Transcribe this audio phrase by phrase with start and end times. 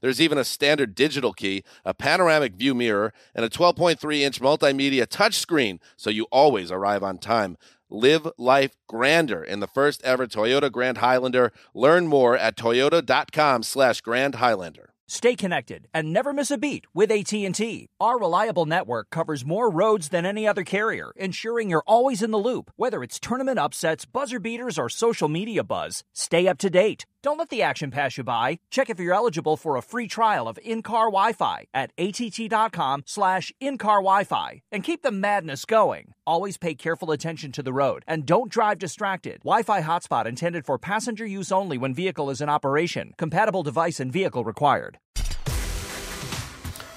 [0.00, 5.06] There's even a standard digital key, a panoramic view mirror, and a 12.3 inch multimedia
[5.06, 7.56] touchscreen, so you always arrive on time.
[7.90, 11.52] Live life grander in the first ever Toyota Grand Highlander.
[11.72, 14.92] Learn more at toyota.com slash Grand Highlander.
[15.10, 17.88] Stay connected and never miss a beat with AT&T.
[17.98, 22.38] Our reliable network covers more roads than any other carrier, ensuring you're always in the
[22.38, 22.70] loop.
[22.76, 27.06] Whether it's tournament upsets, buzzer beaters, or social media buzz, stay up to date.
[27.20, 28.60] Don't let the action pass you by.
[28.70, 33.96] Check if you're eligible for a free trial of in-car Wi-Fi at att.com slash in-car
[33.96, 36.14] Wi-Fi and keep the madness going.
[36.24, 39.40] Always pay careful attention to the road and don't drive distracted.
[39.42, 43.14] Wi-Fi hotspot intended for passenger use only when vehicle is in operation.
[43.18, 44.98] Compatible device and vehicle required.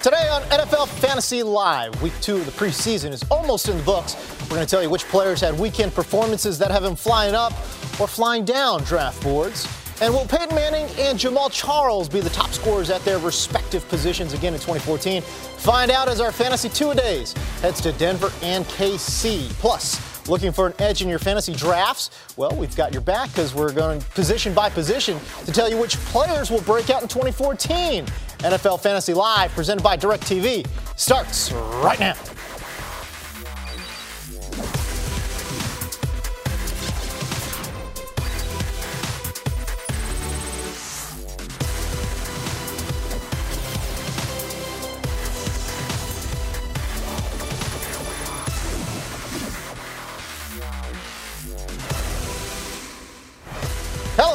[0.02, 4.14] Today on NFL Fantasy Live, week two of the preseason is almost in the books.
[4.42, 7.52] We're going to tell you which players had weekend performances that have them flying up
[7.98, 9.66] or flying down draft boards.
[10.02, 14.32] And will Peyton Manning and Jamaal Charles be the top scorers at their respective positions
[14.32, 15.22] again in 2014?
[15.22, 19.48] Find out as our fantasy two a days heads to Denver and KC.
[19.60, 22.10] Plus, looking for an edge in your fantasy drafts?
[22.36, 25.96] Well, we've got your back because we're going position by position to tell you which
[26.06, 28.04] players will break out in 2014.
[28.38, 30.66] NFL Fantasy Live, presented by DirecTV,
[30.96, 32.16] starts right now.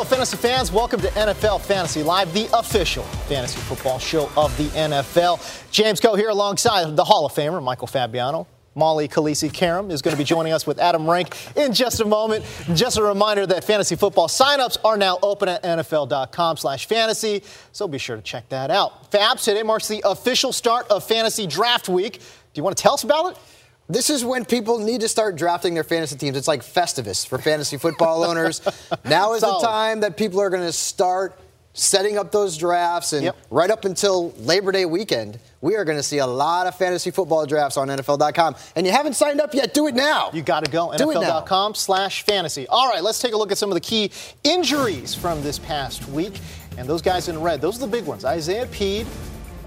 [0.08, 0.72] Fantasy fans.
[0.72, 5.70] Welcome to NFL Fantasy Live, the official fantasy football show of the NFL.
[5.70, 8.48] James Koh here alongside the Hall of Famer, Michael Fabiano.
[8.74, 12.06] Molly Khaleesi Karam is going to be joining us with Adam Rank in just a
[12.06, 12.46] moment.
[12.74, 17.44] Just a reminder that fantasy football signups are now open at NFL.com slash fantasy,
[17.74, 19.12] so be sure to check that out.
[19.12, 22.14] Fabs, today marks the official start of fantasy draft week.
[22.20, 22.22] Do
[22.54, 23.38] you want to tell us about it?
[23.90, 26.36] This is when people need to start drafting their fantasy teams.
[26.36, 28.62] It's like Festivus for fantasy football owners.
[29.06, 29.62] Now is Solid.
[29.64, 31.40] the time that people are going to start
[31.74, 33.38] setting up those drafts, and Yep.
[33.52, 37.12] right up until Labor Day weekend, we are going to see a lot of fantasy
[37.12, 38.56] football drafts on NFL.com.
[38.76, 40.32] And you haven't signed up yet, do it now.
[40.34, 40.92] You got to go.
[40.98, 41.42] Do it now.
[41.42, 42.68] NFL.com slash fantasy.
[42.68, 44.12] All right, let's take a look at some of the key
[44.44, 46.40] injuries from this past week.
[46.80, 48.26] And those guys in red, those are the big ones.
[48.26, 49.06] Isaiah Pead.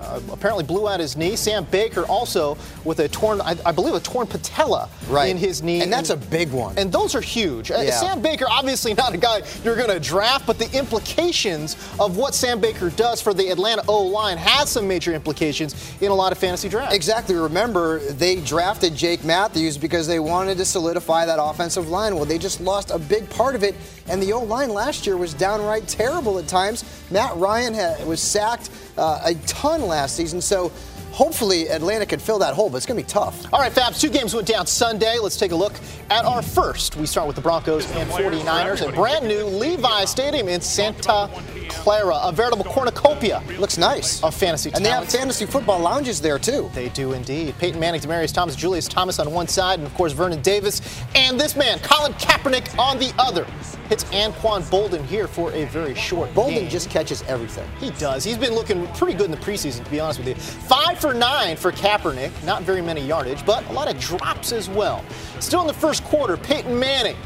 [0.00, 1.36] Uh, apparently blew out his knee.
[1.36, 5.28] Sam Baker also with a torn, I, I believe, a torn patella Right.
[5.30, 5.82] in his knee.
[5.82, 6.78] And that's a big one.
[6.78, 7.70] And those are huge.
[7.70, 7.90] Uh, Yeah.
[8.00, 12.34] Sam Baker, obviously not a guy you're going to draft, but the implications of what
[12.34, 16.32] Sam Baker does for the Atlanta O line has some major implications in a lot
[16.32, 16.94] of fantasy drafts.
[16.94, 17.34] Exactly.
[17.34, 22.16] Remember, they drafted Jake Matthews because they wanted to solidify that offensive line.
[22.16, 23.74] Well, they just lost a big part of it,
[24.10, 26.84] and the O line last year was downright terrible at times.
[27.10, 27.74] Matt Ryan
[28.06, 30.72] was sacked uh, a ton last season, so
[31.12, 33.52] hopefully Atlanta can fill that hole, but it's going to be tough.
[33.52, 35.18] All right, Fabs, two games went down Sunday.
[35.18, 35.72] Let's take a look
[36.10, 36.96] at our first.
[36.96, 41.30] We start with the Broncos and 49ers at brand new Levi Stadium in Santa
[41.68, 44.22] Clara, a veritable cornucopia Looks nice.
[44.22, 46.70] of fantasy And they have fantasy football lounges there, too.
[46.74, 47.54] They do indeed.
[47.58, 50.80] Peyton Manning, Demaryius Thomas, Julius Thomas on one side, and of course Vernon Davis,
[51.14, 53.44] and this man, Colin Kaepernick, on the other.
[53.88, 56.68] Hits Anquan Boldin here for a very short Boldin game.
[56.70, 57.68] just catches everything.
[57.80, 58.22] He does.
[58.24, 60.34] He's been looking pretty good in the preseason, to be honest with you.
[60.34, 62.30] Five for nine for Kaepernick.
[62.44, 65.04] Not very many yardage, but a lot of drops as well.
[65.40, 67.16] Still in the first quarter, Peyton Manning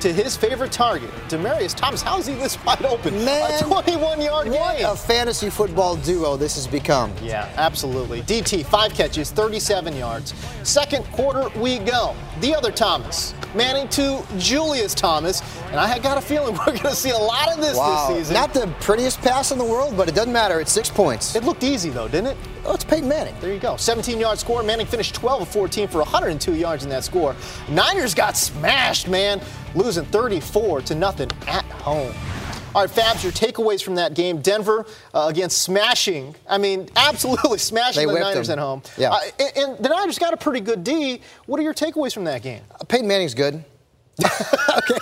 [0.00, 2.02] to his favorite target, Demaryius Thomas.
[2.02, 3.14] How is he this wide open?
[3.24, 4.86] Man, a 21-yard What game.
[4.86, 7.10] a fantasy football duo this has become.
[7.22, 8.20] Yeah, absolutely.
[8.22, 10.34] DT, five catches, 37 yards.
[10.62, 12.14] Second quarter, we go.
[12.40, 15.42] The other Thomas, Manning to Julius Thomas.
[15.66, 18.08] And I got a feeling we're going to see a lot of this Wow.
[18.08, 18.34] this season.
[18.34, 20.60] Not the prettiest pass in the world, but it doesn't matter.
[20.60, 21.34] It's six points.
[21.36, 22.36] it looked easy, though, didn't it?
[22.64, 23.34] Oh, it's Peyton Manning.
[23.40, 23.76] There you go.
[23.76, 24.62] 17 yard score.
[24.62, 27.36] Manning finished 12 of 14 for 102 yards in that score.
[27.68, 29.40] Niners got smashed, man,
[29.74, 32.12] losing 34 to nothing at home.
[32.74, 34.40] All right, Fabs, your takeaways from that game.
[34.40, 34.84] Denver,
[35.14, 36.34] uh, again, smashing.
[36.48, 38.58] I mean, absolutely smashing the Niners them.
[38.58, 38.82] at home.
[38.98, 39.10] Yeah.
[39.12, 41.20] Uh, and, and the Niners got a pretty good D.
[41.46, 42.62] What are your takeaways from that game?
[42.88, 43.64] Peyton Manning's good.
[44.24, 44.98] okay.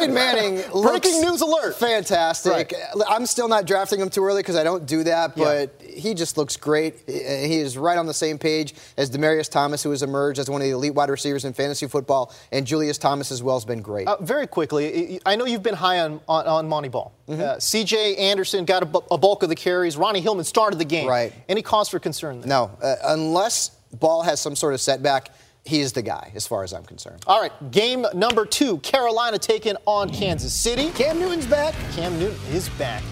[0.00, 1.76] Peyton Manning Breaking news alert.
[1.76, 2.52] Fantastic.
[2.72, 3.04] Right.
[3.08, 5.44] I'm still not drafting him too early because I don't do that, Yeah.
[5.44, 7.02] but he just looks great.
[7.06, 10.60] He is right on the same page as Demaryius Thomas, who has emerged as one
[10.60, 13.82] of the elite wide receivers in fantasy football, and Julius Thomas as well has been
[13.82, 14.06] great.
[14.08, 17.12] Uh, very quickly, I know you've been high on, on, on Montee Ball.
[17.28, 17.40] Mm-hmm.
[17.40, 18.16] Uh, C.J.
[18.16, 19.96] Anderson got a, a bulk of the carries.
[19.96, 21.08] Ronnie Hillman started the game.
[21.08, 21.32] Right.
[21.48, 22.48] Any cause for concern there?
[22.48, 25.30] no, uh, unless Ball has some sort of setback,
[25.64, 27.22] he is the guy, as far as I'm concerned.
[27.26, 30.90] All right, game number two Carolina taking on Kansas City.
[30.90, 31.74] Cam Newton's back.
[31.92, 33.02] Cam Newton is back.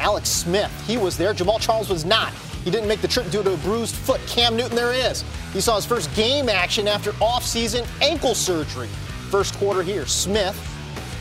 [0.00, 1.32] Alex Smith, he was there.
[1.32, 2.32] Jamaal Charles was not.
[2.64, 4.20] He didn't make the trip due to a bruised foot.
[4.26, 5.24] Cam Newton, there he is.
[5.52, 8.88] He saw his first game action after offseason ankle surgery.
[9.30, 10.06] First quarter here.
[10.06, 10.56] Smith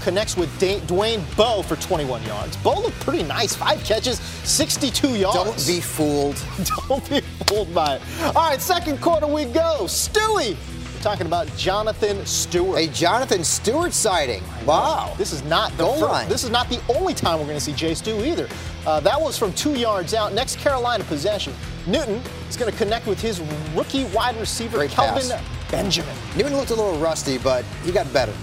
[0.01, 2.57] connects with Da- Dwayne Bowe for 21 yards.
[2.57, 3.55] Bowe looked pretty nice.
[3.55, 5.35] Five catches, 62 yards.
[5.35, 6.41] Don't be fooled.
[6.87, 8.01] Don't be fooled by it.
[8.23, 9.81] All right, second quarter we go.
[9.83, 10.55] Stewie.
[10.95, 12.77] We're talking about Jonathan Stewart.
[12.77, 14.43] A Jonathan Stewart sighting.
[14.67, 15.15] Wow.
[15.17, 16.29] This is not the Goal fir- line.
[16.29, 18.47] This is not the only time we're going to see Jay Stu either.
[18.85, 20.33] Uh, that was from two yards out.
[20.33, 21.53] Next Carolina possession.
[21.87, 23.41] Newton is going to connect with his
[23.75, 25.71] rookie wide receiver Great Kelvin pass.
[25.71, 26.15] Benjamin.
[26.37, 28.33] Newton looked a little rusty, but he got better.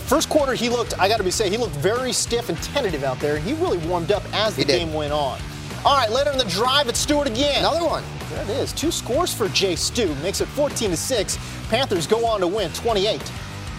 [0.00, 0.98] First quarter, he looked.
[0.98, 3.38] I got to be say, he looked very stiff and tentative out there.
[3.38, 5.40] He really warmed up as the game went on.
[5.84, 7.60] All right, later in the drive, it's Stewart again.
[7.60, 8.02] Another one.
[8.30, 8.72] There it is.
[8.72, 10.14] Two scores for Jay Stu.
[10.16, 11.38] Makes it 14 to 6.
[11.68, 13.20] Panthers go on to win 28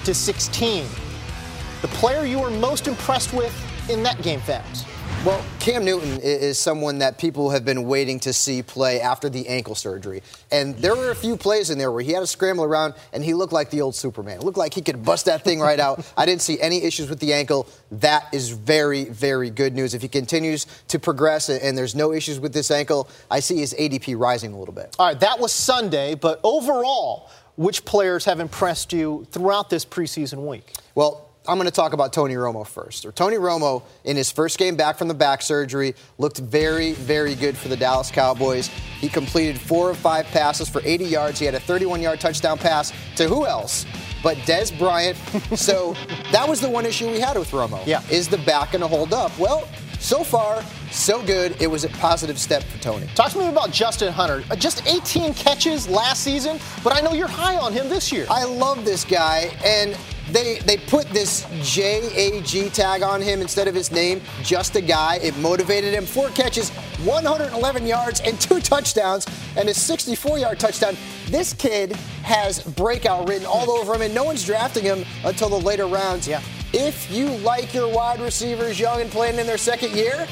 [0.06, 0.86] to 16.
[1.82, 3.54] The player you were most impressed with
[3.90, 4.86] in that game, Fabs?
[5.28, 9.46] Well, Cam Newton is someone that people have been waiting to see play after the
[9.50, 10.24] ankle surgery.
[10.54, 13.26] And there were a few plays in there where he had to scramble around and
[13.26, 14.38] he looked like the old Superman.
[14.38, 16.10] It looked like he could bust that thing right out.
[16.18, 17.68] I didn't see any issues with the ankle.
[17.92, 19.94] That is very, very good news.
[19.94, 23.74] If he continues to progress and there's no issues with this ankle, I see his
[23.74, 24.96] ADP rising a little bit.
[24.98, 30.48] All right, that was Sunday, but overall, which players have impressed you throughout this preseason
[30.48, 30.72] week?
[30.96, 33.06] Well, I'm going to talk about Tony Romo first.
[33.06, 37.36] Or Tony Romo, in his first game back from the back surgery, looked very, very
[37.36, 38.68] good for the Dallas Cowboys.
[39.00, 41.40] He completed four of five passes for 80 yards.
[41.40, 43.86] He had a 31 yard touchdown pass to who else?
[44.24, 45.18] But Dez Bryant.
[45.58, 45.96] so
[46.32, 47.86] that was the one issue we had with Romo.
[47.86, 48.02] Yeah.
[48.10, 49.38] Is the back going to hold up?
[49.40, 49.68] Well,
[50.00, 51.60] so far, so good.
[51.62, 53.08] It was a positive step for Tony.
[53.16, 54.44] Talk to me about Justin Hunter.
[54.52, 58.28] Uh, Just 18 catches last season, but I know you're high on him this year.
[58.30, 59.98] I love this guy, and
[60.32, 65.18] they they put this JAG tag on him instead of his name, just a guy.
[65.18, 66.06] It motivated him.
[66.06, 66.70] Four catches,
[67.06, 69.26] 111 yards, and two touchdowns,
[69.56, 70.96] and a 64-yard touchdown.
[71.28, 71.94] This kid
[72.24, 76.28] has breakout written all over him, and no one's drafting him until the later rounds.
[76.28, 76.42] Yeah.
[76.74, 80.28] If you like your wide receivers young and playing in their second year,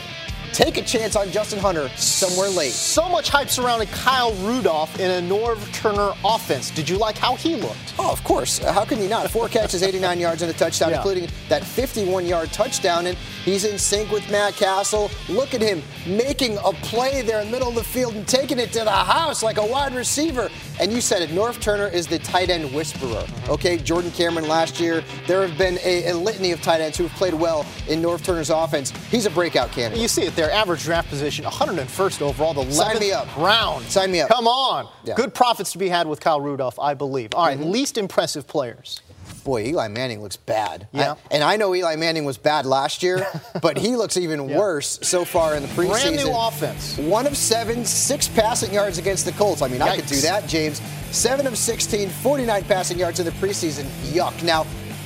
[0.53, 2.71] take a chance on Justin Hunter somewhere late.
[2.71, 6.71] So much hype surrounding Kyle Rudolph in a Norv Turner offense.
[6.71, 7.93] Did you like how he looked?
[7.97, 8.61] Oh, of course.
[8.61, 9.29] Uh, How can you not?
[9.31, 10.97] Four catches, 89 yards, and a touchdown, Yeah.
[10.97, 13.07] including that 51 yard touchdown.
[13.07, 15.09] And he's in sync with Matt Cassel.
[15.29, 18.59] Look at him making a play there in the middle of the field and taking
[18.59, 20.49] it to the house like a wide receiver.
[20.79, 23.25] And you said it, Norv Turner is the tight end whisperer.
[23.47, 25.03] Okay, Jordan Cameron last year.
[25.27, 28.23] There have been a, a litany of tight ends who have played well in Norv
[28.23, 28.91] Turner's offense.
[29.09, 30.01] He's a breakout candidate.
[30.01, 33.37] You see it there, average draft position, 101st overall, the 11th Sign me up.
[33.37, 33.85] round.
[33.85, 34.29] Sign me up.
[34.29, 34.87] Come on.
[35.03, 35.15] Yeah.
[35.15, 37.33] Good profits to be had with Kyle Rudolph, I believe.
[37.33, 37.71] All right, mm-hmm.
[37.71, 39.01] least impressive players.
[39.43, 40.87] Boy, Eli Manning looks bad.
[40.91, 41.13] Yeah.
[41.13, 43.25] I- and I know Eli Manning was bad last year,
[43.61, 44.57] but he looks even Yeah.
[44.57, 45.89] worse so far in the preseason.
[45.89, 46.97] Brand new offense.
[46.97, 49.61] One of seven, six passing yards against the Colts.
[49.61, 50.81] I mean, I could do that, James.
[51.11, 53.83] Seven of 16, 49 passing yards in the preseason.
[54.11, 54.41] Yuck.
[54.43, 54.65] Now,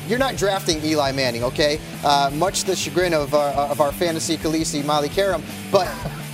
[0.10, 1.80] you're not drafting Eli Manning, okay?
[2.04, 5.44] Uh, much the chagrin of, uh, of our fantasy Khaleesi, Molly Karam.
[5.72, 5.88] But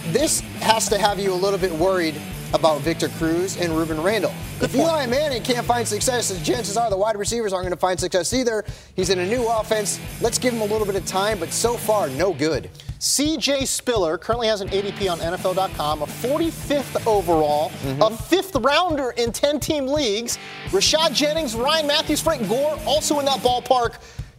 [0.07, 2.15] this has to have you a little bit worried
[2.53, 4.33] about Victor Cruz and Rueben Randle.
[4.61, 7.79] if Eli Manning can't find success, the chances are the wide receivers aren't going to
[7.79, 8.63] find success either.
[8.95, 9.99] He's in a new offense.
[10.21, 12.69] Let's give him a little bit of time, but so far, no good.
[12.99, 18.15] CJ Spiller currently has an ADP on NFL.com, a 45th overall, a mm-hmm.
[18.15, 20.37] fifth rounder in 10 team leagues.
[20.67, 23.95] Rashad Jennings, Ryan Mathews, Frank Gore also in that ballpark.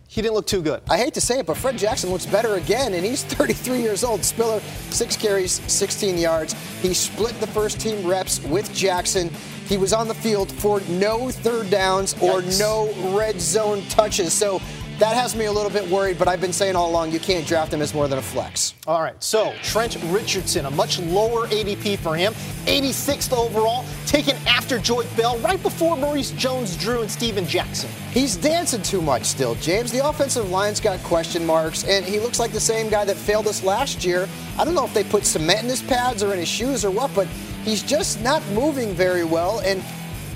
[0.08, 0.80] he didn't look too good.
[0.88, 4.02] I hate to say it, but Fred Jackson looks better again, and he's 33 years
[4.02, 4.24] old.
[4.24, 4.60] Spiller,
[4.90, 6.54] six carries, 16 yards.
[6.80, 9.30] He split the first team reps with Jackson.
[9.66, 12.60] He was on the field for no third downs or Yikes.
[12.60, 14.32] no red zone touches.
[14.32, 14.62] So
[14.98, 17.46] that has me a little bit worried, but I've been saying all along you can't
[17.46, 18.74] draft him as more than a flex.
[18.86, 22.32] All right, so Trent Richardson, a much lower ADP for him,
[22.64, 27.90] 86th overall, taken after Joy Bell, right before Maurice Jones-Drew and Steven Jackson.
[28.10, 29.92] He's dancing too much still, James.
[29.92, 33.46] The offensive line's got question marks, and he looks like the same guy that failed
[33.46, 34.28] us last year.
[34.58, 36.90] I don't know if they put cement in his pads or in his shoes or
[36.90, 37.26] what, but
[37.64, 39.60] he's just not moving very well.
[39.60, 39.82] And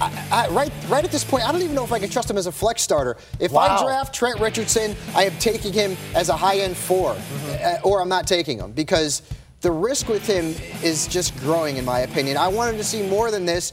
[0.00, 2.30] I, I, right, right at this point, I don't even know if I can trust
[2.30, 3.16] him as a flex starter.
[3.38, 8.00] If I draft Trent Richardson, I am taking him as a high-end 4 uh, or
[8.00, 9.22] I'm not taking him because
[9.60, 12.36] the risk with him is just growing, in my opinion.
[12.38, 13.72] I wanted to see more than this.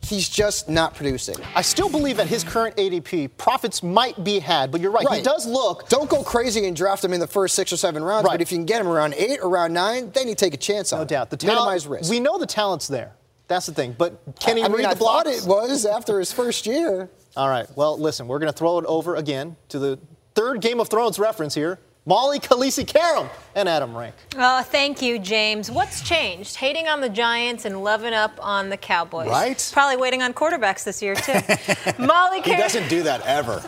[0.00, 1.36] He's just not producing.
[1.54, 5.06] I still believe at his current ADP, profits might be had, but you're right.
[5.12, 5.88] He does look.
[5.88, 8.24] Don't go crazy and draft him in the first six or seven rounds.
[8.24, 8.34] Right.
[8.34, 10.56] But if you can get him around eight or around nine, then you take a
[10.56, 11.08] chance on No it.
[11.08, 11.30] doubt.
[11.30, 12.10] The minimize talent, risk.
[12.10, 13.12] We know the talent's there.
[13.48, 13.94] That's the thing.
[13.96, 17.10] But can he I read mean, the I thought it was after his first year.
[17.36, 17.66] All right.
[17.76, 19.98] Well, listen, we're going to throw it over again to the
[20.34, 21.78] third Game of Thrones reference here.
[22.08, 24.14] Molly Khaleesi Karam and Adam Rank.
[24.38, 25.70] Oh, thank you, James.
[25.70, 26.56] What's changed?
[26.56, 29.28] Hating on the Giants and loving up on the Cowboys.
[29.28, 29.70] Right?
[29.74, 31.32] Probably waiting on quarterbacks this year, too.
[32.02, 32.60] Molly He Karam.
[32.62, 33.62] doesn't do that ever.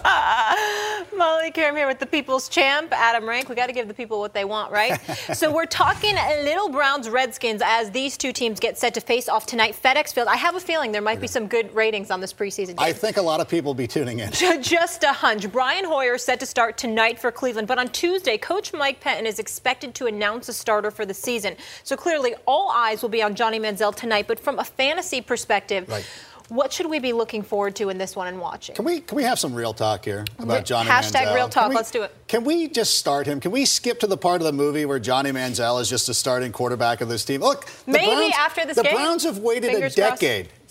[1.16, 3.50] Molly Karam here with the People's Champ, Adam Rank.
[3.50, 4.98] We got to give the people what they want, right?
[5.36, 9.44] so we're talking Little Browns Redskins as these two teams get set to face off
[9.44, 9.76] tonight.
[9.84, 10.28] FedEx Field.
[10.28, 12.76] I have a feeling there might be some good ratings on this preseason.
[12.78, 14.32] I think a lot of people will be tuning in.
[14.32, 15.50] Just a hunch.
[15.52, 19.26] Brian Hoyer is set to start tonight for Cleveland, but on Tuesday, Coach Mike Pettine
[19.26, 21.56] is expected to announce a starter for the season.
[21.84, 24.26] So clearly, all eyes will be on Johnny Manziel tonight.
[24.28, 26.04] But from a fantasy perspective, Right.
[26.48, 28.74] what should we be looking forward to in this one and watching?
[28.74, 31.34] Can we can we have some real talk here about Johnny hashtag Manziel?
[31.34, 32.14] real talk, we- let's do it.
[32.28, 33.40] Can we just start him?
[33.40, 36.14] Can we skip to the part of the movie where Johnny Manziel is just a
[36.14, 37.40] starting quarterback of this team?
[37.40, 38.94] Look, the Maybe Browns, after this the game.
[38.94, 40.20] Browns have waited Fingers a crossed.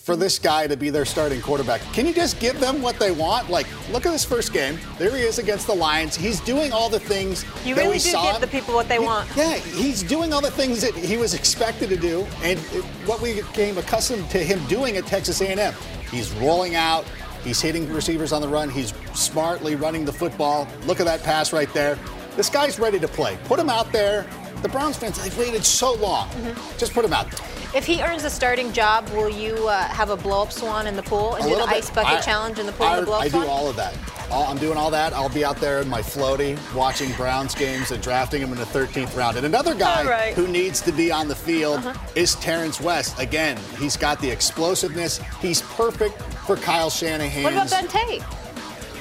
[0.03, 1.81] For this guy to be their starting quarterback.
[1.93, 3.49] Can you just give them what they want?
[3.49, 4.79] Like, look at this first game.
[4.97, 6.15] There he is against the Lions.
[6.15, 8.97] He's doing all the things You that really do give him- the people what they
[8.97, 9.29] He- want.
[9.35, 12.57] Yeah, he's doing all the things that he was expected to do, and
[13.05, 15.73] what we became accustomed to him doing at Texas A&M.
[16.11, 17.05] He's rolling out.
[17.43, 18.69] He's hitting receivers on the run.
[18.69, 20.67] He's smartly running the football.
[20.87, 21.97] Look at that pass right there.
[22.35, 23.37] This guy's ready to play.
[23.45, 24.25] Put him out there.
[24.61, 26.27] The Browns fans, they've waited so long.
[26.29, 26.77] Mm-hmm.
[26.77, 27.39] Just put him out there.
[27.75, 30.95] If he earns a starting job, will you uh, have a blow up swan in
[30.95, 31.69] the pool and A do the bit.
[31.69, 33.43] ice bucket I- challenge in the pool I, the blow up I swan?
[33.45, 33.95] do all of that.
[34.31, 35.13] All, I'm doing all that.
[35.13, 38.65] I'll be out there in my floaty watching Browns games and drafting him in the
[38.65, 39.37] 13th round.
[39.37, 40.33] And another guy right.
[40.35, 41.83] who needs to be on the field
[42.15, 43.19] is Terrance West.
[43.19, 45.19] Again, he's got the explosiveness.
[45.41, 47.43] He's perfect for Kyle Shanahan.
[47.43, 48.23] what about Ben Tate?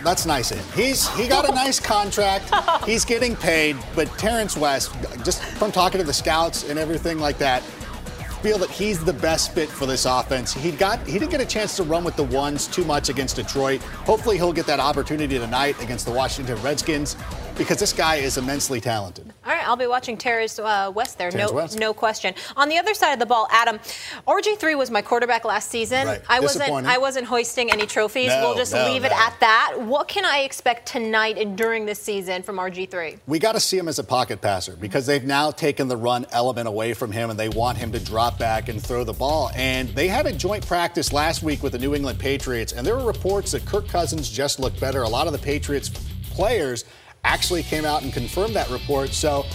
[0.03, 0.83] That's nice of him.
[0.85, 2.51] He's he got a nice contract.
[2.87, 4.95] He's getting paid, but Terrance West,
[5.25, 7.63] just from talking to the scouts and everything like that,
[8.43, 10.53] feel that he's the best fit for this offense.
[10.53, 13.37] He got he didn't get a chance to run with the ones too much against
[13.37, 13.81] Detroit.
[13.83, 17.17] Hopefully he'll get that opportunity tonight against the Washington Redskins
[17.59, 19.33] because this guy is immensely talented.
[19.45, 21.31] All right, I'll be watching Terrace uh, West there.
[21.31, 21.79] Terrace no, West.
[21.79, 22.35] no question.
[22.57, 23.79] On the other side of the ball, Adam,
[24.27, 26.07] RG3 was my quarterback last season.
[26.07, 26.23] Right.
[26.29, 26.71] I wasn't.
[26.87, 28.29] I wasn't hoisting any trophies.
[28.29, 29.75] No, we'll just no, leave it at that.
[29.79, 33.19] What can I expect tonight and during this season from RG3?
[33.27, 36.27] We got to see him as a pocket passer because they've now taken the run
[36.31, 39.51] element away from him and they want him to drop back and throw the ball.
[39.55, 42.97] And they had a joint practice last week with the New England Patriots, and there
[42.97, 45.03] were reports that Kirk Cousins just looked better.
[45.03, 45.91] A lot of the Patriots
[46.39, 46.85] players
[47.25, 49.11] actually came out and confirmed that report.
[49.11, 49.47] So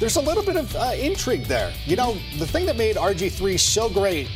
[0.00, 1.72] there's a little bit of uh, intrigue there.
[1.86, 4.28] You know, the thing that made RG3 so great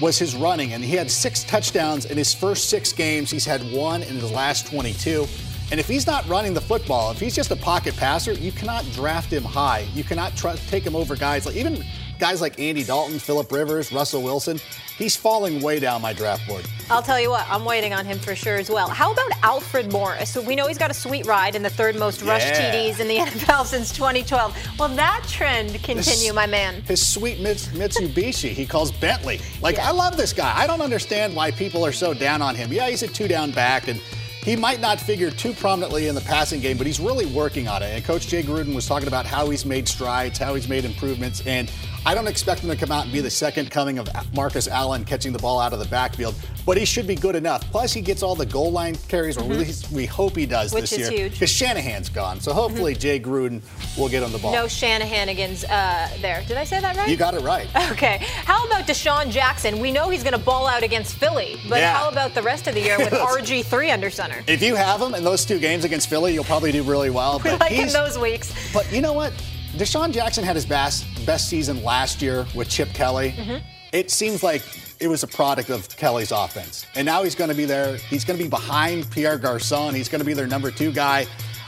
[0.00, 3.30] was his running, and he had six touchdowns in his first six games.
[3.30, 5.26] He's had one in his last 22.
[5.70, 8.84] And if he's not running the football, if he's just a pocket passer, you cannot
[8.92, 9.86] draft him high.
[9.94, 11.84] You cannot tr- take him over guys like even
[12.18, 14.58] guys like Andy Dalton, Philip Rivers, Russell Wilson.
[14.96, 16.64] He's falling way down my draft board.
[16.88, 18.88] I'll tell you what, I'm waiting on him for sure as well.
[18.88, 20.30] How about Alfred Morris?
[20.30, 22.72] So we know he's got a sweet ride and the third most rushed Yeah.
[22.72, 24.78] TDs in the NFL since 2012.
[24.78, 26.82] Will that trend continue, my man?
[26.82, 29.40] His sweet Mitsubishi, he calls Bentley.
[29.60, 29.88] Like, Yeah.
[29.88, 30.52] I love this guy.
[30.56, 32.72] I don't understand why people are so down on him.
[32.72, 34.00] Yeah, he's a two down back, and
[34.44, 37.82] he might not figure too prominently in the passing game, but he's really working on
[37.82, 37.86] it.
[37.96, 41.42] And Coach Jay Gruden was talking about how he's made strides, how he's made improvements,
[41.46, 41.68] and
[42.06, 45.04] I don't expect him to come out and be the second coming of Marcus Allen
[45.04, 46.34] catching the ball out of the backfield,
[46.66, 47.62] but he should be good enough.
[47.70, 50.64] Plus, he gets all the goal line carries, or at least we hope he does
[50.72, 50.74] Mm-hmm.
[50.82, 51.18] Which this is year.
[51.20, 51.32] huge.
[51.32, 53.62] Because Shanahan's gone, so hopefully Jay Gruden
[53.98, 54.52] will get on the ball.
[54.52, 56.42] No Shanahanigans uh, there.
[56.46, 57.08] Did I say that right?
[57.08, 57.68] You got it right.
[57.92, 58.18] Okay.
[58.44, 59.78] How about DeSean Jackson?
[59.80, 61.94] We know he's going to ball out against Philly, but Yeah.
[61.96, 64.42] how about the rest of the year with RG3 under center?
[64.46, 67.38] If you have him in those two games against Philly, you'll probably do really well.
[67.44, 68.52] We But like in those weeks.
[68.74, 69.32] But you know what?
[69.74, 73.32] DeSean Jackson had his best best season last year with Chip Kelly.
[73.32, 73.64] Mm-hmm.
[73.92, 74.62] It seems like
[75.00, 77.96] it was a product of Kelly's offense, and now he's going to be there.
[77.96, 79.94] He's going to be behind Pierre Garcon.
[79.94, 81.26] He's going to be their number two guy.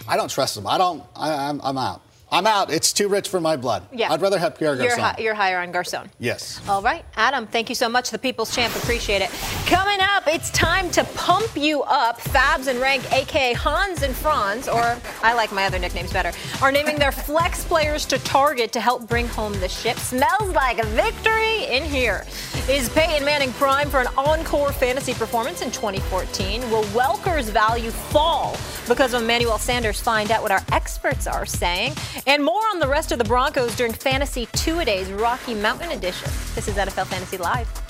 [0.09, 0.67] I don't trust him.
[0.67, 1.03] I don't.
[1.17, 2.01] I, I'm, I'm out.
[2.37, 2.71] I'm out.
[2.71, 3.83] It's too rich for my blood.
[3.93, 4.13] Yeah.
[4.13, 5.05] I'd rather have Pierre You're, Garcon.
[5.05, 6.11] hi- you're higher on Garcon.
[6.19, 6.61] yes.
[6.69, 8.11] All right, Adam, thank you so much.
[8.11, 9.31] The People's Champ, appreciate it.
[9.67, 12.21] Coming up, it's time to pump you up.
[12.21, 16.71] Fabs and Rank, aka Hans and Franz, or I like my other nicknames better, are
[16.71, 19.97] naming their flex players to target to help bring home the ship.
[19.97, 22.27] Smells like a victory in here.
[22.69, 26.69] Is Peyton Manning prime for an encore fantasy performance in 2014?
[26.71, 28.57] Will Welker's value fall
[28.89, 30.01] because of Emmanuel Sanders?
[30.01, 31.95] Find out what our experts are saying.
[32.27, 35.93] And more on the rest of the Broncos during Fantasy Two A Days Rocky Mountain
[35.93, 36.29] Edition.
[36.57, 37.86] This is NFL Fantasy Live.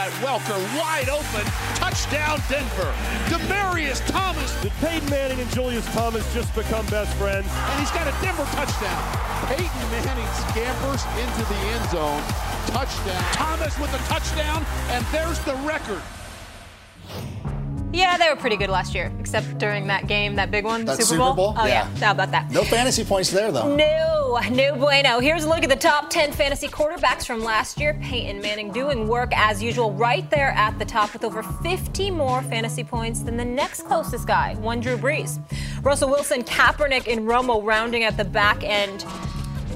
[0.00, 1.44] Got Welker wide open.
[1.74, 2.90] Touchdown, Denver.
[3.28, 4.50] Demaryius Thomas.
[4.62, 7.46] Did Peyton Manning and Julius Thomas just become best friends?
[7.52, 8.96] And he's got a Denver touchdown.
[9.44, 12.22] Peyton Manning scampers into the end zone.
[12.72, 13.22] Touchdown.
[13.34, 16.00] Thomas with the touchdown, and there's the record.
[17.92, 20.96] Yeah, they were pretty good last year, except during that game, that big one, That
[20.96, 21.54] Super, Super Bowl?
[21.56, 21.88] Oh Yeah.
[21.96, 22.04] yeah.
[22.06, 22.50] how about that?
[22.50, 23.74] No fantasy points there though.
[23.74, 25.18] No, no bueno.
[25.18, 27.98] Here's a look at the top 10 fantasy quarterbacks from last year.
[28.00, 32.42] Peyton Manning doing work as usual, right there at the top with over 50 more
[32.42, 35.40] fantasy points than the next closest guy, one Drew Brees.
[35.82, 39.04] Russell Wilson, Kaepernick, and Romo rounding at the back end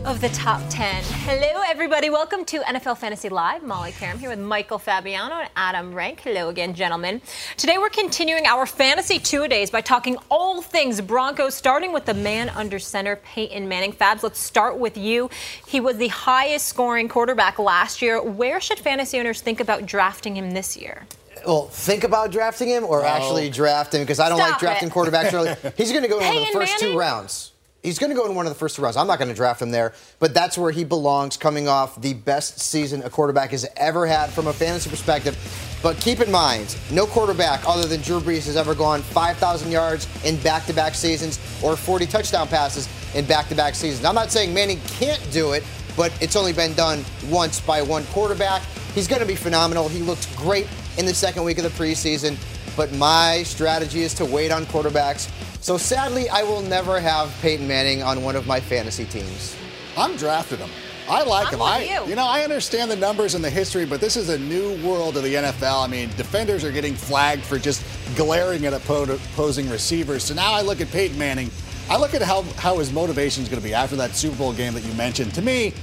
[0.04, 1.02] of the top 10.
[1.02, 2.10] Hello, everybody.
[2.10, 3.62] Welcome to NFL Fantasy Live.
[3.62, 6.20] Molly Karam here with Michael Fabiano and Adam Rank.
[6.20, 7.22] Hello again, gentlemen.
[7.56, 12.12] Today we're continuing our Fantasy Two Days by talking all things Broncos, starting with the
[12.12, 13.94] man under center, Peyton Manning.
[13.94, 15.30] Fabs, let's start with you.
[15.66, 18.22] He was the highest scoring quarterback last year.
[18.22, 21.06] Where should fantasy owners think about drafting him this year?
[21.46, 24.88] Well, think about drafting him or actually draft him because I don't Stop like drafting
[24.88, 24.94] it.
[24.94, 25.54] quarterbacks early.
[25.78, 27.52] He's going to go in the Peyton first two rounds.
[27.84, 28.96] He's going to go in one of the first two rounds.
[28.96, 32.14] I'm not going to draft him there, but that's where he belongs, coming off the
[32.14, 35.36] best season a quarterback has ever had from a fantasy perspective.
[35.82, 40.08] But keep in mind, no quarterback other than Drew Brees has ever gone 5,000 yards
[40.24, 44.06] in back-to-back seasons or 40 touchdown passes in back-to-back seasons.
[44.06, 45.62] I'm not saying Manning can't do it,
[45.94, 48.62] but it's only been done once by one quarterback.
[48.94, 49.90] He's going to be phenomenal.
[49.90, 52.38] He looked great in the second week of the preseason,
[52.76, 55.30] but my strategy is to wait on quarterbacks.
[55.62, 59.56] So sadly, I will never have Peyton Manning on one of my fantasy teams.
[59.96, 60.70] I'm drafting him.
[61.08, 61.62] I like I'm him.
[61.62, 62.14] I, you.
[62.14, 65.22] know, I understand the numbers and the history, but this is a new world of
[65.22, 65.84] the NFL.
[65.84, 67.84] I mean, defenders are getting flagged for just
[68.16, 70.24] glaring at oppo- opposing receivers.
[70.24, 71.50] So now I look at Peyton Manning.
[71.90, 74.52] I look at how, how his motivation is going to be after that Super Bowl
[74.54, 75.34] game that you mentioned.
[75.34, 75.74] To me,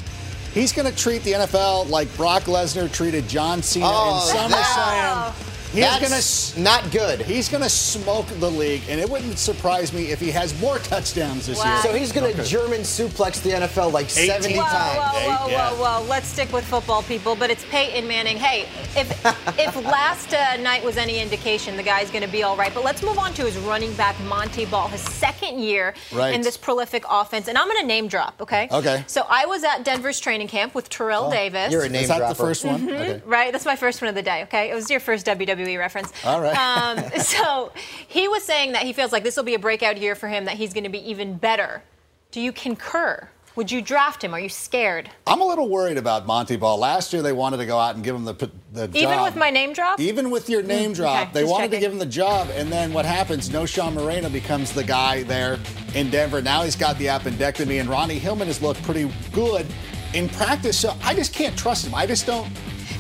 [0.56, 5.34] he's going to treat the NFL like Brock Lesnar treated John Cena Oh, in that-
[5.36, 5.48] SummerSlam.
[5.74, 7.22] He's gonna, not good.
[7.22, 10.80] He's going to smoke the league, and it wouldn't surprise me if he has more
[10.80, 11.74] touchdowns this Wow.
[11.74, 11.82] year.
[11.84, 14.98] So he's going to German suplex the NFL like 70 18 Whoa, times.
[14.98, 15.72] whoa, whoa, Yeah.
[15.72, 16.08] whoa, whoa!
[16.08, 17.36] Let's stick with football, people.
[17.36, 18.38] But it's Peyton Manning.
[18.38, 18.68] Hey,
[19.00, 19.10] if
[19.60, 22.74] if last uh, night was any indication, the guy's going to be all right.
[22.74, 26.34] But let's move on to his running back, Montee Ball, his second year Right.
[26.34, 27.48] in this prolific offense.
[27.48, 28.68] And I'm going to name drop, okay?
[28.72, 29.04] Okay.
[29.08, 31.68] So I was at Denver's training camp with Terrell Davis.
[31.70, 32.34] Oh, You're a name Is that dropper.
[32.34, 32.82] the first one?
[32.82, 32.90] Mm-hmm.
[32.90, 33.22] Okay.
[33.26, 34.44] Right, that's my first one of the day.
[34.44, 36.12] Okay, it was your first WWE reference.
[36.26, 36.56] All right.
[36.58, 37.72] Um, so
[38.08, 40.46] he was saying that he feels like this will be a breakout year for him.
[40.46, 41.84] That he's going to be even better.
[42.32, 43.30] Do you concur?
[43.58, 44.34] Would you draft him?
[44.34, 45.10] Are you scared?
[45.28, 46.78] I'm a little worried about Montee Ball.
[46.78, 48.34] Last year they wanted to go out and give him the
[48.72, 48.96] the job.
[48.96, 50.00] Even with my name drop?
[50.00, 51.80] Even with your name drop, Mm, okay, they wanted checking.
[51.82, 53.50] to give him the job, and then what happens?
[53.50, 55.60] Knowshon Moreno becomes the guy there
[55.94, 56.42] in Denver.
[56.42, 59.66] Now he's got the appendectomy, and Ronnie Hillman has looked pretty good
[60.14, 60.80] in practice.
[60.80, 61.94] So I just can't trust him.
[61.94, 62.50] I just don't.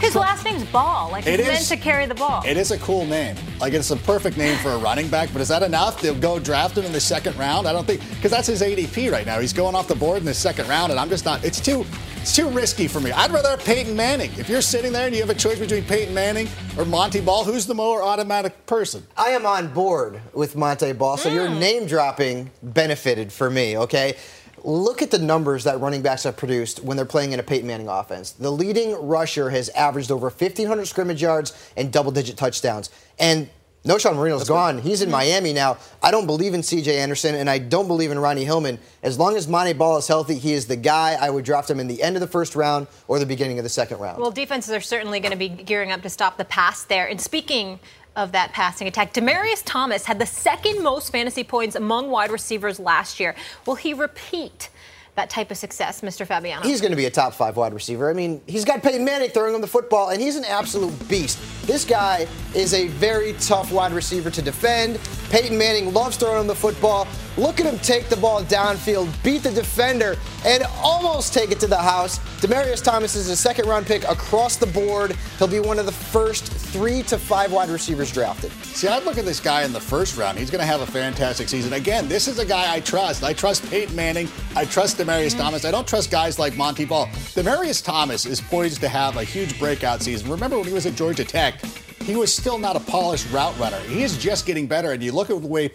[0.01, 1.09] His last name's Ball.
[1.11, 2.43] Like he's It meant is- to carry the ball.
[2.45, 3.35] It is a cool name.
[3.59, 6.01] Like it's a perfect name for a running back, but is that enough?
[6.01, 7.67] They'll go draft him in the second round.
[7.67, 9.39] I don't think because that's his ADP right now.
[9.39, 11.43] He's going off the board in the second round, and I'm just not.
[11.45, 11.85] It's too.
[12.21, 13.11] It's too risky for me.
[13.11, 14.29] I'd rather have Peyton Manning.
[14.37, 17.43] If you're sitting there and you have a choice between Peyton Manning or Montee Ball,
[17.43, 19.05] who's the more automatic person?
[19.17, 21.57] I am on board with Montee Ball, so your Hmm.
[21.59, 24.17] name dropping benefited for me, okay?
[24.63, 27.67] Look at the numbers that running backs have produced when they're playing in a Peyton
[27.67, 28.31] Manning offense.
[28.31, 32.89] The leading rusher has averaged over 1,500 scrimmage yards and double digit touchdowns.
[33.19, 33.49] And
[33.83, 34.77] Knowshon Moreno's gone.
[34.77, 35.13] He's in mm-hmm.
[35.13, 35.77] Miami now.
[36.03, 36.99] I don't believe in C.J.
[36.99, 38.77] Anderson, and I don't believe in Ronnie Hillman.
[39.01, 41.17] As long as Montee Ball is healthy, he is the guy.
[41.19, 43.63] I would draft him in the end of the first round or the beginning of
[43.63, 44.21] the second round.
[44.21, 47.07] Well, defenses are certainly going to be gearing up to stop the pass there.
[47.07, 47.79] And speaking
[48.15, 49.13] of that passing attack.
[49.13, 53.35] Demaryius Thomas had the second most fantasy points among wide receivers last year.
[53.65, 54.69] Will he repeat
[55.15, 56.25] that type of success, Mr.
[56.25, 56.61] Fabiano?
[56.63, 58.09] He's going to be a top five wide receiver.
[58.09, 61.37] I mean, he's got Peyton Manning throwing him the football, and he's an absolute beast.
[61.71, 64.99] This guy is a very tough wide receiver to defend.
[65.29, 67.07] Peyton Manning loves throwing him the football.
[67.37, 71.67] Look at him take the ball downfield, beat the defender, and almost take it to
[71.67, 72.19] the house.
[72.41, 75.15] Demaryius Thomas is a second round pick across the board.
[75.37, 78.51] He'll be one of the first three to five wide receivers drafted.
[78.51, 80.37] See, I'd look at this guy in the first round.
[80.37, 81.71] He's going to have a fantastic season.
[81.71, 83.23] Again, this is a guy I trust.
[83.23, 84.27] I trust Peyton Manning.
[84.57, 85.39] I trust Demaryius mm-hmm.
[85.39, 85.63] Thomas.
[85.63, 87.05] I don't trust guys like Montee Ball.
[87.33, 90.29] Demaryius Thomas is poised to have a huge breakout season.
[90.29, 91.60] Remember when he was at Georgia Tech?
[92.03, 93.79] He was still not a polished route runner.
[93.81, 94.91] He is just getting better.
[94.91, 95.69] And you look at the way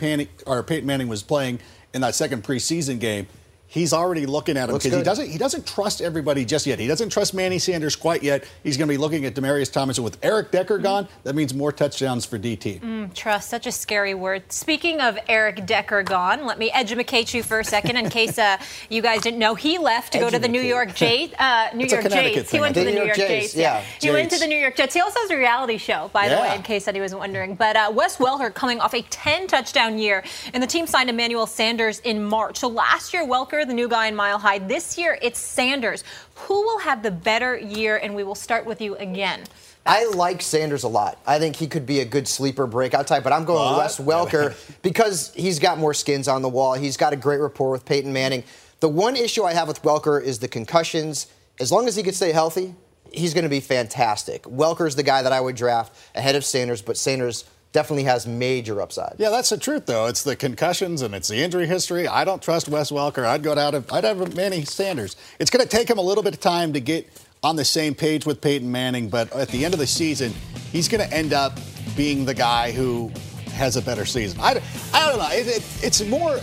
[0.47, 1.61] or Peyton Manning was playing
[1.95, 3.27] in that second preseason game
[3.69, 6.79] he's already looking at him because he doesn't he doesn't trust everybody just yet.
[6.79, 8.45] He doesn't trust Manny Sanders quite yet.
[8.63, 9.99] He's going to be looking at Demaryius Thomas.
[9.99, 12.81] And with Eric Decker gone, that means more touchdowns for DT.
[12.81, 14.51] Mm, trust, such a scary word.
[14.53, 18.59] Speaking of Eric Decker gone, let me educate you for a second in case uh,
[18.89, 19.55] you guys didn't know.
[19.55, 21.35] He left to go to the New York Jets.
[21.39, 22.51] Uh, New York Jets.
[22.51, 23.55] He went to the New York Jets.
[23.55, 23.83] Yeah.
[24.01, 24.95] He went to the New York Jets.
[24.95, 26.35] He also has a reality show, by yeah.
[26.35, 27.55] the way, in case anyone was wondering.
[27.55, 31.47] But uh, Wes Welker coming off a 10 touchdown year, and the team signed Emmanuel
[31.47, 32.59] Sanders in March.
[32.59, 34.59] So last year, Welker, the new guy in Mile Mile High.
[34.59, 36.03] This year, it's Sanders.
[36.35, 37.97] Who will have the better year?
[37.97, 39.45] And we will start with you again.
[39.87, 41.21] I like Sanders a lot.
[41.27, 44.01] I think he could be a good sleeper breakout type, but I'm going with Wes
[44.01, 46.75] Welker because he's got more skins on the wall.
[46.75, 48.43] He's got a great rapport with Peyton Manning.
[48.81, 51.29] The one issue I have with Welker is the concussions.
[51.61, 52.75] As long as he can stay healthy,
[53.13, 54.43] he's going to be fantastic.
[54.43, 57.45] Welker's the guy that I would draft ahead of Sanders, but Sanders
[57.77, 59.17] definitely has major upside.
[59.19, 60.07] Yeah, that's the truth, though.
[60.07, 62.09] It's the concussions and it's the injury history.
[62.09, 63.27] I don't trust Wes Welker.
[63.27, 65.15] I'd go out of I'd have Manny Sanders.
[65.39, 67.07] It's going to take him a little bit of time to get
[67.43, 70.33] on the same page with Peyton Manning, but at the end of the season,
[70.73, 71.59] he's going to end up
[71.95, 73.13] being the guy who
[73.53, 74.41] has a better season.
[74.41, 74.63] I,
[74.95, 75.29] I don't know.
[75.31, 76.41] It, it, it's more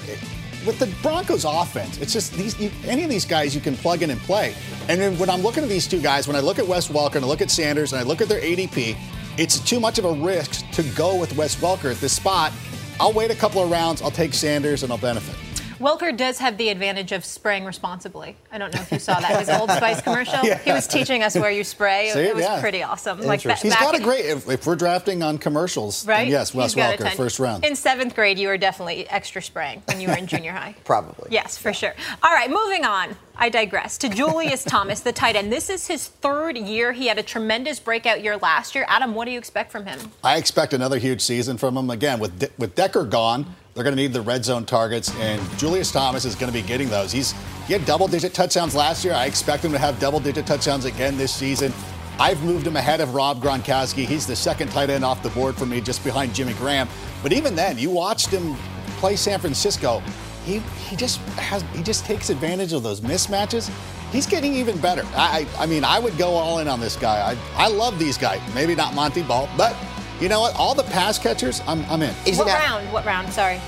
[0.68, 4.04] with the Broncos offense, it's just these you, any of these guys you can plug
[4.04, 4.54] in and play.
[4.88, 7.16] And then when I'm looking at these two guys, when I look at Wes Welker
[7.16, 8.96] and I look at Sanders and I look at their ADP,
[9.38, 12.52] it's too much of a risk to go with Wes Welker at this spot.
[13.00, 14.02] I'll wait a couple of rounds.
[14.02, 15.36] I'll take Sanders and I'll benefit.
[15.80, 18.38] Welker does have the advantage of spraying responsibly.
[18.52, 20.40] I don't know if you saw that his Old Spice commercial.
[20.44, 20.58] yeah.
[20.60, 22.12] He was teaching us where you spray.
[22.14, 22.62] See, it was yeah.
[22.62, 23.20] pretty awesome.
[23.20, 24.26] Like that, he's got a great.
[24.26, 26.28] If, if, we're drafting on commercials, right?
[26.28, 27.66] Yes, Wes Welker, first round.
[27.66, 30.74] In seventh grade, you were definitely extra spraying when you were in junior high.
[30.86, 31.30] Probably.
[31.32, 31.74] Yes, for yeah.
[31.74, 31.94] sure.
[32.22, 33.16] All right, moving on.
[33.36, 33.98] I digress.
[34.00, 35.52] To Julius Thomas, the tight end.
[35.52, 36.94] This is his third year.
[36.94, 38.86] He had a tremendous breakout year last year.
[38.88, 40.00] Adam, what do you expect from him?
[40.24, 41.90] I expect another huge season from him.
[41.90, 45.42] Again, with De- with Decker gone, they're going to need the red zone targets, and
[45.58, 47.12] Julius Thomas is going to be getting those.
[47.12, 47.34] He's
[47.66, 49.14] he had double digit touchdowns last year.
[49.14, 51.74] I expect him to have double digit touchdowns again this season.
[52.20, 54.06] I've moved him ahead of Rob Gronkowski.
[54.06, 56.88] He's the second tight end off the board for me, just behind Jimmy Graham.
[57.24, 58.56] But even then, you watched him
[58.98, 60.04] play San Francisco.
[60.46, 63.72] He he just has he just takes advantage of those mismatches.
[64.12, 65.04] He's getting even better.
[65.16, 67.32] I I mean I would go all in on this guy.
[67.32, 68.42] I I love these guys.
[68.54, 69.76] Maybe not Montee Ball, but
[70.20, 70.56] you know what?
[70.56, 72.14] All the pass catchers, I'm, I'm in.
[72.38, 72.94] what round?
[72.94, 73.34] What round?
[73.34, 73.60] Sorry.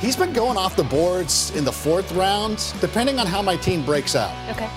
[0.00, 3.84] He's been going off the boards in the fourth round, depending on how my team
[3.84, 4.32] breaks out.
[4.50, 4.68] Okay.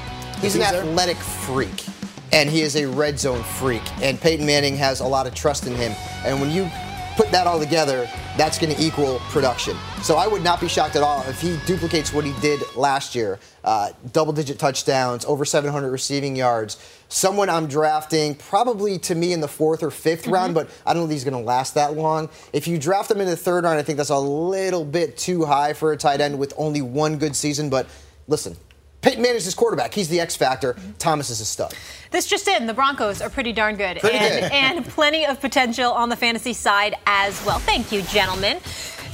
[0.41, 1.85] He's, he's an athletic freak,
[2.33, 3.81] and he is a red zone freak.
[4.01, 5.93] And Peyton Manning has a lot of trust in him.
[6.25, 6.69] And when you
[7.15, 9.77] put that all together, that's going to equal production.
[10.01, 13.15] So I would not be shocked at all if he duplicates what he did last
[13.15, 16.77] year uh, double digit touchdowns, over 700 receiving yards.
[17.07, 20.31] Someone I'm drafting probably to me in the fourth or 5th mm-hmm.
[20.31, 22.29] round, but I don't know if he's going to last that long.
[22.51, 25.45] If you draft him in the third round, I think that's a little bit too
[25.45, 27.69] high for a tight end with only one good season.
[27.69, 27.87] But
[28.27, 28.57] listen,
[29.03, 29.93] Peyton Manning's his quarterback.
[29.93, 30.75] He's the X factor.
[30.97, 31.75] Thomas is a stud.
[32.09, 34.51] This just in: the Broncos are pretty darn good, pretty and, good.
[34.51, 37.59] and plenty of potential on the fantasy side as well.
[37.59, 38.59] Thank you, gentlemen.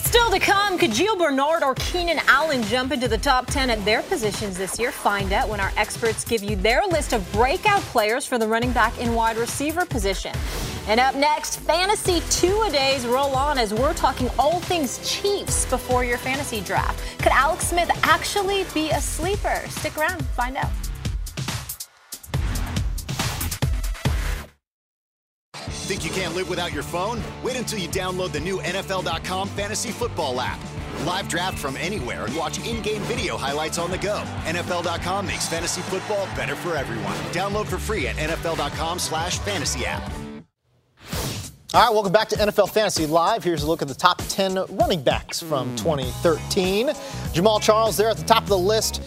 [0.04, 3.84] Still to come, could Gio Bernard or Keenan Allen jump into the top 10 at
[3.86, 4.92] their positions this year?
[4.92, 8.72] Find out when our experts give you their list of breakout players for the running
[8.72, 10.34] back and wide receiver position.
[10.88, 16.18] And up next, fantasy two-a-days roll on as we're talking all things Chiefs before your
[16.18, 17.00] fantasy draft.
[17.22, 19.64] Could Alex Smith actually be a sleeper?
[19.68, 20.89] Stick around, find out.
[25.70, 27.22] Think you can't live without your phone?
[27.44, 30.60] Wait until you download the new NFL.com fantasy football app.
[31.06, 34.22] Live draft from anywhere and watch in-game video highlights on the go.
[34.46, 37.16] NFL.com makes fantasy football better for everyone.
[37.32, 40.12] Download for free at NFL.com slash fantasy app.
[41.72, 43.44] All right, welcome back to NFL Fantasy Live.
[43.44, 46.88] Here's a look at the top 10 running backs from 2013.
[46.88, 49.04] Jamaal Charles there at the top of the list.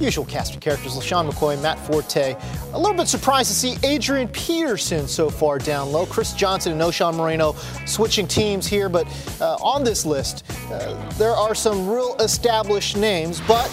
[0.00, 2.36] Usual cast of characters LeSean McCoy, Matt Forte.
[2.72, 6.06] A little bit surprised to see Adrian Peterson so far down low.
[6.06, 7.54] Chris Johnson and Knowshon Moreno
[7.86, 9.06] switching teams here, but
[9.40, 13.68] uh, on this list, uh, there are some real established names, but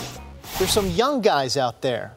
[0.58, 2.16] there's some young guys out there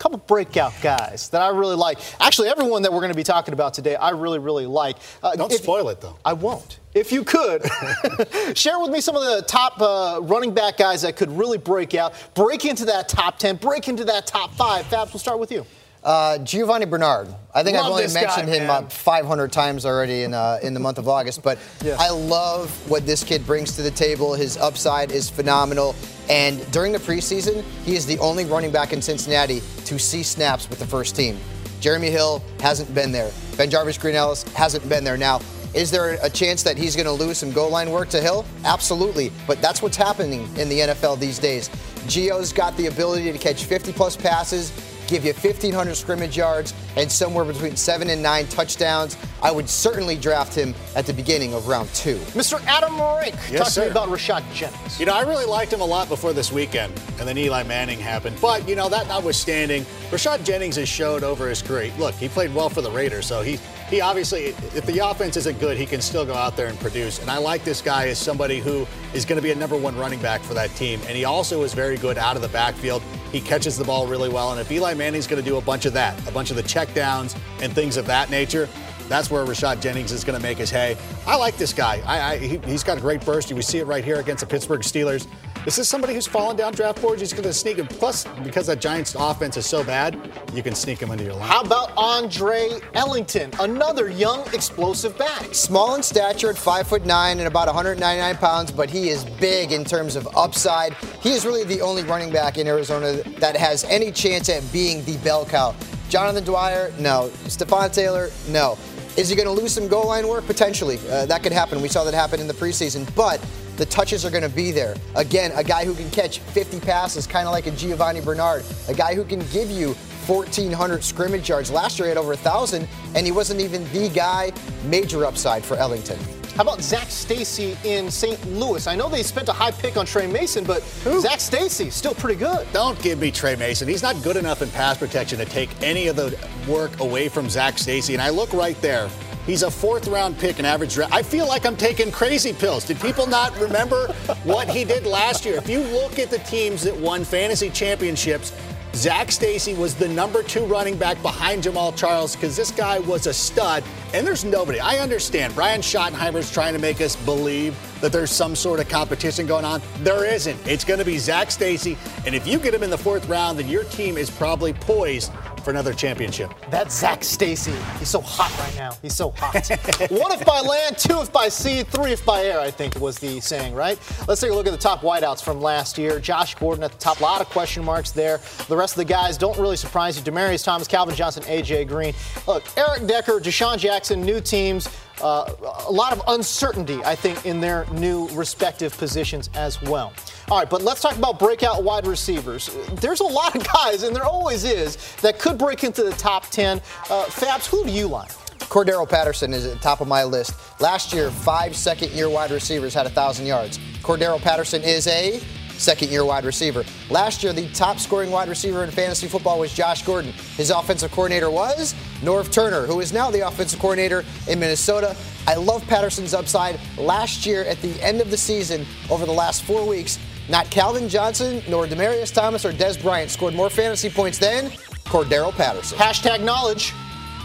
[0.00, 1.98] couple breakout guys that I really like.
[2.20, 4.96] Actually, everyone that we're going to be talking about today, I really, really like.
[5.22, 6.16] Uh, Don't if, spoil it, though.
[6.24, 6.80] I won't.
[6.94, 7.62] If you could,
[8.56, 11.94] share with me some of the top uh, running back guys that could really break
[11.94, 14.86] out, break into that top 10, break into that top five.
[14.86, 15.66] Fabs, we'll start with you.
[16.02, 17.28] Uh, Giovani Bernard.
[17.54, 18.88] I think Love I've only mentioned guy, him man.
[18.88, 22.00] 500 times already in uh, in the month of August, but Yes.
[22.00, 24.34] I love what this kid brings to the table.
[24.34, 25.94] His upside is phenomenal,
[26.30, 30.70] and during the preseason, he is the only running back in Cincinnati to see snaps
[30.70, 31.38] with the first team.
[31.80, 33.30] Jeremy Hill hasn't been there.
[33.56, 35.16] BenJarvus Green-Ellis hasn't been there.
[35.16, 35.40] Now,
[35.74, 38.44] is there a chance that he's going to lose some goal line work to Hill?
[38.64, 41.68] Absolutely, but that's what's happening in the NFL these days.
[42.06, 44.72] Gio's got the ability to catch 50 plus passes,
[45.10, 49.16] give you 1,500 scrimmage yards, and somewhere between seven and nine touchdowns.
[49.42, 52.16] I would certainly draft him at the beginning of round two.
[52.36, 52.62] Mr.
[52.66, 55.00] Adam Rank, Yes, talk to me about Rashad Jennings.
[55.00, 57.98] You know, I really liked him a lot before this weekend, and then Eli Manning
[57.98, 58.36] happened.
[58.40, 61.90] But, you know, that notwithstanding, Rashad Jennings has showed over his career.
[61.98, 65.58] Look, he played well for the Raiders, so he, he obviously, if the offense isn't
[65.58, 67.18] good, he can still go out there and produce.
[67.18, 69.96] And I like this guy as somebody who is going to be a number one
[69.96, 71.00] running back for that team.
[71.08, 73.02] And he also is very good out of the backfield.
[73.32, 74.50] He catches the ball really well.
[74.52, 76.62] And if Eli Manning's going to do a bunch of that, a bunch of the
[76.62, 78.68] check downs and things of that nature,
[79.08, 80.96] that's where Rashad Jennings is going to make his hay.
[81.26, 82.00] I like this guy.
[82.06, 83.52] I, I, he, he's got a great burst.
[83.52, 85.26] We see it right here against the Pittsburgh Steelers.
[85.64, 87.20] This is somebody who's fallen down draft boards.
[87.20, 87.86] He's going to sneak him.
[87.86, 90.18] Plus, because that Giants offense is so bad,
[90.54, 91.48] you can sneak him into your line.
[91.48, 95.54] How about Andre Ellington, another young, explosive back?
[95.54, 99.72] Small in stature at five foot nine and about 199 pounds, but he is big
[99.72, 100.94] in terms of upside.
[101.22, 105.04] He is really the only running back in Arizona that has any chance at being
[105.04, 105.74] the bell cow.
[106.08, 107.30] Jonathan Dwyer, no.
[107.44, 108.78] Stepfan Taylor, no.
[109.18, 110.46] Is he going to lose some goal line work?
[110.46, 110.98] Potentially.
[111.10, 111.82] Uh, that could happen.
[111.82, 113.12] We saw that happen in the preseason.
[113.14, 113.44] But
[113.80, 114.94] the touches are going to be there.
[115.16, 118.62] Again, a guy who can catch 50 passes, kind of like a Giovani Bernard.
[118.88, 119.94] A guy who can give you
[120.26, 121.70] 1,400 scrimmage yards.
[121.70, 124.52] Last year he had over 1,000, and he wasn't even the guy.
[124.84, 126.18] Major upside for Ellington.
[126.56, 128.44] How about Zac Stacy in St.
[128.50, 128.86] Louis?
[128.86, 130.82] I know they spent a high pick on Tre Mason, but
[131.20, 132.70] Zac Stacy still pretty good.
[132.74, 133.88] Don't give me Tre Mason.
[133.88, 136.36] He's not good enough in pass protection to take any of the
[136.68, 138.12] work away from Zac Stacy.
[138.12, 139.08] And I look right there.
[139.50, 141.12] He's a fourth round pick in average draft.
[141.12, 142.84] I feel like I'm taking crazy pills.
[142.84, 144.06] Did people not remember
[144.44, 145.56] what he did last year?
[145.56, 148.52] If you look at the teams that won fantasy championships,
[148.94, 153.26] Zac Stacy was the number two running back behind Jamaal Charles because this guy was
[153.26, 153.82] a stud.
[154.14, 154.78] And there's nobody.
[154.78, 155.52] I understand.
[155.56, 159.82] Brian Schottenheimer's trying to make us believe that there's some sort of competition going on.
[160.04, 160.58] There isn't.
[160.64, 161.98] It's going to be Zac Stacy.
[162.24, 165.32] And if you get him in the fourth round, then your team is probably poised
[165.60, 166.52] for another championship.
[166.70, 167.74] That's Zac Stacy.
[167.98, 168.96] He's so hot right now.
[169.02, 169.54] He's so hot.
[170.10, 173.18] One if by land, two if by sea, three if by air, I think was
[173.18, 173.98] the saying, right?
[174.26, 176.18] Let's take a look at the top wideouts from last year.
[176.20, 178.40] Josh Gordon at the top, a lot of question marks there.
[178.68, 180.22] The rest of the guys don't really surprise you.
[180.22, 182.14] Demaryius Thomas, Calvin Johnson, AJ Green.
[182.46, 184.88] Look, Eric Decker, DeSean Jackson, new teams.
[185.22, 185.52] Uh,
[185.86, 190.14] a lot of uncertainty, I think, in their new respective positions as well.
[190.50, 192.76] All right, but let's talk about breakout wide receivers.
[192.94, 196.48] There's a lot of guys, and there always is, that could break into the top
[196.50, 196.78] 10.
[196.78, 198.32] Uh, Fabs, who do you like?
[198.58, 200.54] Cordarrelle Patterson is at the top of my list.
[200.80, 203.78] Last year, five second year wide receivers had 1,000 yards.
[204.02, 205.40] Cordarrelle Patterson is a
[205.80, 206.84] second year wide receiver.
[207.10, 210.32] Last year, the top scoring wide receiver in fantasy football was Josh Gordon.
[210.56, 215.16] His offensive coordinator was Norv Turner, who is now the offensive coordinator in Minnesota.
[215.46, 216.78] I love Patterson's upside.
[216.98, 220.18] Last year, at the end of the season, over the last four weeks,
[220.50, 224.70] not Calvin Johnson, nor Demaryius Thomas or Dez Bryant scored more fantasy points than
[225.04, 225.96] Cordarrelle Patterson.
[225.96, 226.92] Hashtag knowledge.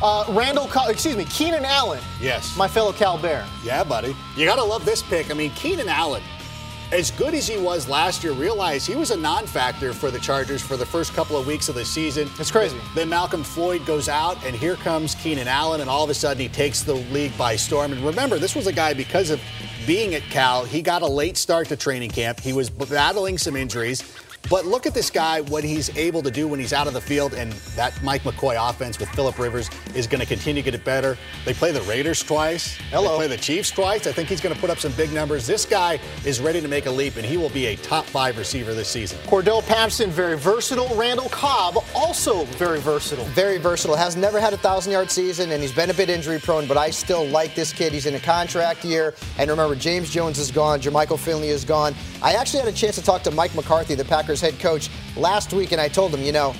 [0.03, 2.01] Uh, Randall, Co- excuse me, Keenan Allen.
[2.19, 2.57] Yes.
[2.57, 3.45] My fellow Cal Bear.
[3.63, 4.15] Yeah, buddy.
[4.35, 5.31] You got to love this pick.
[5.31, 6.21] I mean, Keenan Allen,
[6.91, 10.19] as good as he was last year, realize he was a non factor for the
[10.19, 12.29] Chargers for the first couple of weeks of the season.
[12.39, 12.77] It's crazy.
[12.93, 16.41] Then Malcom Floyd goes out, and here comes Keenan Allen, and all of a sudden
[16.41, 17.93] he takes the league by storm.
[17.93, 19.39] And remember, this was a guy because of
[19.85, 22.39] being at Cal, he got a late start to training camp.
[22.39, 24.03] He was battling some injuries.
[24.49, 27.01] But look at this guy, what he's able to do when he's out of the
[27.01, 30.75] field, and that Mike McCoy offense with Philip Rivers is going to continue to get
[30.75, 31.17] it better.
[31.45, 32.77] They play the Raiders twice.
[32.89, 33.11] Hello.
[33.11, 34.05] They play the Chiefs twice.
[34.07, 35.47] I think he's going to put up some big numbers.
[35.47, 38.37] This guy is ready to make a leap, and he will be a top five
[38.37, 39.17] receiver this season.
[39.25, 40.95] Cordarrelle Patterson, very versatile.
[40.95, 43.25] Randall Cobb, also very versatile.
[43.25, 43.95] Very versatile.
[43.95, 46.67] Has never had a thousand yard season, and he's been a bit injury prone.
[46.67, 47.93] But I still like this kid.
[47.93, 50.79] He's in a contract year, and remember, James Jones is gone.
[50.81, 51.95] Jermichael Finley is gone.
[52.21, 55.53] I actually had a chance to talk to Mike McCarthy, the Packers head coach, last
[55.53, 56.53] week, and I told him, you know,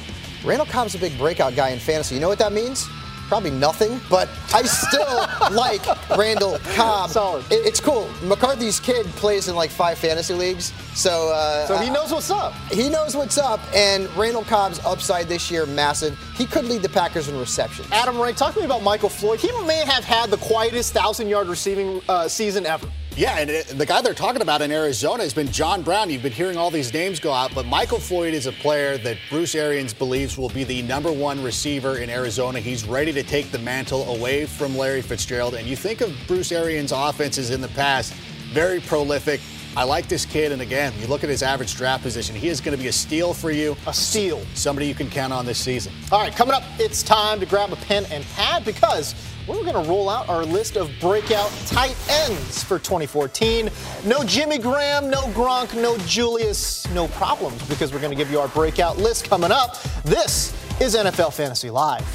[0.44, 2.16] Randall Cobb's a big breakout guy in fantasy.
[2.16, 2.86] You know what that means?
[3.28, 5.18] Probably nothing, but I still
[5.52, 5.82] like
[6.16, 7.10] Randall Cobb.
[7.10, 7.44] Solid.
[7.52, 8.08] It- it's cool.
[8.24, 12.54] McCarthy's kid plays in like five fantasy leagues, so uh, So he knows what's up.
[12.72, 16.16] he knows what's up, and Randall Cobb's upside this year massive.
[16.36, 17.88] He could lead the Packers in receptions.
[17.92, 19.40] Adam Rank, talk to me about Michael Floyd.
[19.40, 22.88] He may have had the quietest thousand yard receiving uh, season ever.
[23.18, 26.10] Yeah, and it, the guy they're talking about in Arizona has been John Brown.
[26.10, 29.16] You've been hearing all these names go out, but Michael Floyd is a player that
[29.30, 32.60] Bruce Arians believes will be the number one receiver in Arizona.
[32.60, 35.54] He's ready to take the mantle away from Larry Fitzgerald.
[35.54, 38.14] And you think of Bruce Arians' offenses in the past,
[38.52, 39.40] very prolific.
[39.78, 42.60] I like this kid, and again, you look at his average draft position, he is
[42.60, 43.78] going to be a steal for you.
[43.88, 44.42] A steal.
[44.56, 45.94] Somebody you can count on this season.
[46.12, 49.16] All right, coming up, it's time to grab a pen and pad because
[49.48, 53.70] we're going to roll out our list of breakout tight ends for 2014.
[54.06, 58.40] No Jimmy Graham, no Gronk, no Julius, no problems because we're going to give you
[58.40, 59.82] our breakout list coming up.
[60.04, 62.06] This is NFL Fantasy Live.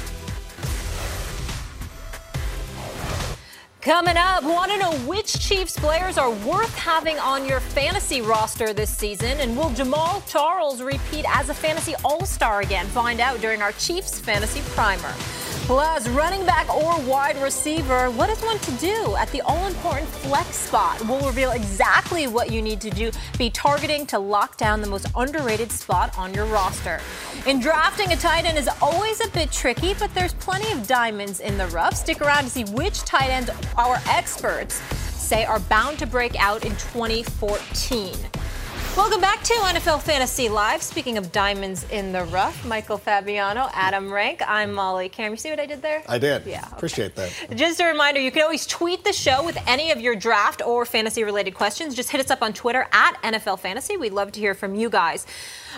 [3.81, 8.73] Coming up, want to know which Chiefs players are worth having on your fantasy roster
[8.73, 9.39] this season?
[9.39, 12.85] And will Jamaal Charles repeat as a fantasy all star again?
[12.85, 15.11] Find out during our Chiefs fantasy primer.
[15.71, 20.05] Plus, running back or wide receiver, what is one to do at the all important
[20.05, 21.01] flex spot?
[21.07, 25.07] We'll reveal exactly what you need to do, be targeting to lock down the most
[25.15, 26.99] underrated spot on your roster.
[27.47, 31.39] In drafting a tight end is always a bit tricky, but there's plenty of diamonds
[31.39, 31.95] in the rough.
[31.95, 34.75] Stick around to see which tight ends our experts
[35.31, 38.13] say are bound to break out in 2014.
[38.97, 40.83] Welcome back to NFL Fantasy Live.
[40.83, 44.41] Speaking of diamonds in the rough, Michael Fabiano, Adam Rank.
[44.45, 45.31] I'm Molly Cam.
[45.31, 46.03] You see what I did there?
[46.09, 46.45] I did.
[46.45, 46.59] Yeah.
[46.59, 46.75] okay.
[46.75, 47.31] Appreciate that.
[47.55, 50.85] Just a reminder, you can always tweet the show with any of your draft or
[50.85, 51.95] fantasy related questions.
[51.95, 53.95] Just hit us up on Twitter at NFL Fantasy.
[53.95, 55.25] We'd love to hear from you guys.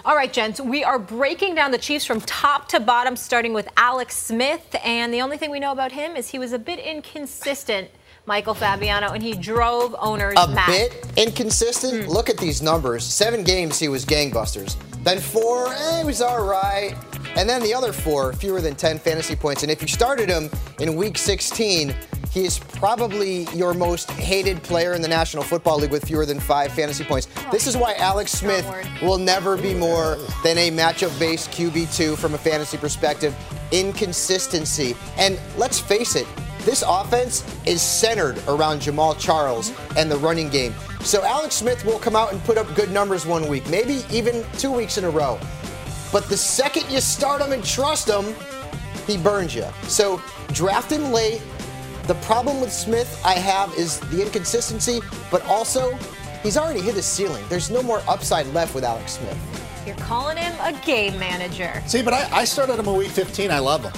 [0.06, 3.70] All right, gents, we are breaking down the Chiefs from top to bottom, starting with
[3.78, 4.76] Alex Smith.
[4.84, 7.90] And the only thing we know about him is he was a bit inconsistent.
[8.26, 10.68] Michael Fabiano, and he drove owners a mad.
[10.68, 12.08] bit inconsistent.
[12.08, 13.04] Look at these numbers.
[13.04, 14.78] Seven games, he was gangbusters.
[15.04, 16.96] Then four, eh, he was all right.
[17.36, 19.64] And then the other four, fewer than 10 fantasy points.
[19.64, 21.94] And if you started him in week 16,
[22.32, 26.40] he is probably your most hated player in the National Football League with fewer than
[26.40, 27.28] five fantasy points.
[27.52, 28.66] This is why Alex Smith
[29.02, 33.36] will never be more than a matchup based QB2 from a fantasy perspective.
[33.72, 34.96] Inconsistency.
[35.18, 36.28] And let's face it,
[36.66, 40.74] this offense is centered around Jamaal Charles and the running game.
[41.02, 44.46] So Alex Smith will come out and put up good numbers one week, maybe even
[44.58, 45.40] two weeks in a row.
[46.12, 48.34] But the second you start him and trust him,
[49.06, 49.66] he burns you.
[49.84, 50.22] So
[50.54, 51.42] draft him late.
[52.08, 55.98] The problem with Smith I have is the inconsistency, but also
[56.44, 57.44] he's already hit his ceiling.
[57.50, 59.38] There's no more upside left with Alex Smith.
[59.86, 61.84] You're calling him a game manager.
[61.88, 63.52] See, but I, I started him in week 15.
[63.52, 63.92] I love him.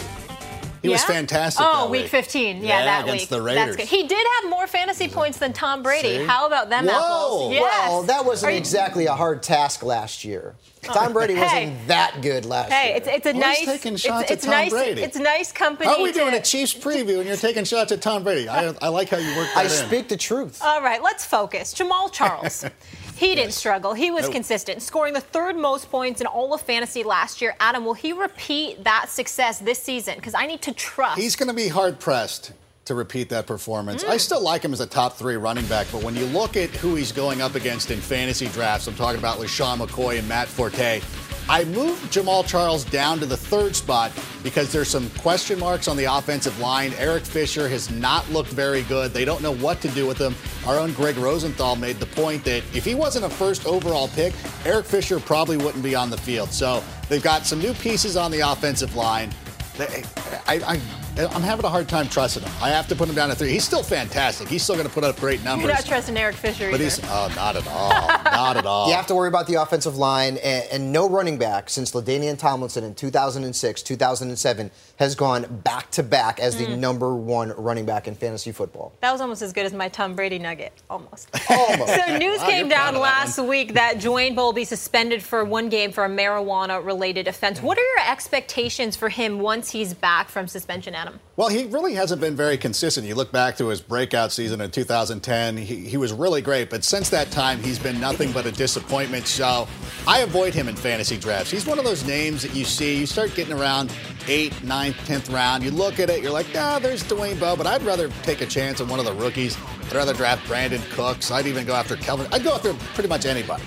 [0.86, 1.66] He was fantastic.
[1.68, 2.12] Oh, week week.
[2.12, 2.58] 15.
[2.58, 3.30] Yeah, Yeah, that against week.
[3.30, 3.76] the That's Raiders.
[3.78, 3.88] good.
[3.88, 6.18] He did have more fantasy points than Tom Brady.
[6.20, 6.24] See?
[6.26, 6.94] How about them Whoa.
[6.94, 7.52] apples?
[7.54, 7.90] Yes.
[7.90, 10.56] Well, that wasn't you- exactly a hard task last year.
[10.88, 10.94] Oh.
[10.94, 11.42] Tom Brady Hey.
[11.42, 12.98] wasn't that good last Hey, year.
[12.98, 15.02] it's it's a Who's nice taking it's, shots it's at Tom nice Brady?
[15.02, 15.90] it's nice company.
[15.90, 18.48] How are we to- doing a Chiefs preview and you're taking shots at Tom Brady?
[18.48, 19.70] I, I like how you work that I in.
[19.70, 20.60] speak the truth.
[20.64, 21.74] All right, let's focus.
[21.74, 22.66] Jamaal Charles.
[23.16, 23.94] He didn't struggle.
[23.94, 24.34] He was Nope.
[24.34, 27.56] consistent, scoring the third most points in all of fantasy last year.
[27.60, 30.16] Adam, will he repeat that success this season?
[30.16, 31.20] Because I need to trust.
[31.20, 32.52] He's going to be hard pressed
[32.86, 34.04] to repeat that performance.
[34.04, 34.10] Mm.
[34.10, 36.70] I still like him as a top three running back, but when you look at
[36.70, 40.48] who he's going up against in fantasy drafts, I'm talking about LeSean McCoy and Matt
[40.48, 41.02] Forte.
[41.48, 45.96] I moved Jamaal Charles down to the third spot because there's some question marks on
[45.96, 46.94] the offensive line.
[46.98, 49.14] Eric Fisher has not looked very good.
[49.14, 50.36] They don't know what to do with him.
[50.66, 54.34] Our own Greg Rosenthal made the point that if he wasn't a first overall pick,
[54.66, 56.52] Eric Fisher probably wouldn't be on the field.
[56.52, 59.32] So they've got some new pieces on the offensive line.
[59.78, 60.80] I, I
[61.18, 62.52] I'm having a hard time trusting him.
[62.62, 63.50] I have to put him down at three.
[63.50, 64.50] He's still fantastic.
[64.50, 65.66] He's still going to put up great numbers.
[65.66, 66.84] You're not trusting Eric Fisher but either.
[66.84, 67.90] he's oh, not at all,
[68.26, 68.90] not at all.
[68.90, 72.38] You have to worry about the offensive line and, and no running back since LaDainian
[72.38, 76.80] Tomlinson in 2006, 2007 has gone back to back as the Mm.
[76.80, 78.92] number one running back in fantasy football.
[79.02, 81.30] That was almost as good as my Tom Brady nugget, almost.
[81.50, 81.96] Almost.
[81.96, 85.22] So news Wow, came down of that last week that Dwayne Bowe will be suspended
[85.24, 87.62] for one game for a marijuana-related offense.
[87.62, 90.96] What are your expectations for him once he's back from suspension,
[91.36, 93.06] Well, he really hasn't been very consistent.
[93.06, 96.84] You look back to his breakout season in 2010, he, he was really great, but
[96.84, 99.28] since that time, he's been nothing but a disappointment.
[99.28, 99.68] So
[100.08, 101.52] I avoid him in fantasy drafts.
[101.52, 103.90] He's one of those names that you see, you start getting around
[104.28, 107.68] 8th, 9th, 10th round, you look at it, you're like, ah, there's Dwayne Bowe, but
[107.68, 109.58] I'd rather take a chance on one of the rookies.
[109.88, 111.30] I'd rather draft Brandin Cooks.
[111.32, 112.28] I'd even go after Kelvin.
[112.32, 113.64] I'd go after pretty much anybody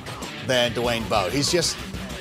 [0.47, 1.29] than Dwayne Bowe.
[1.31, 1.77] He's just,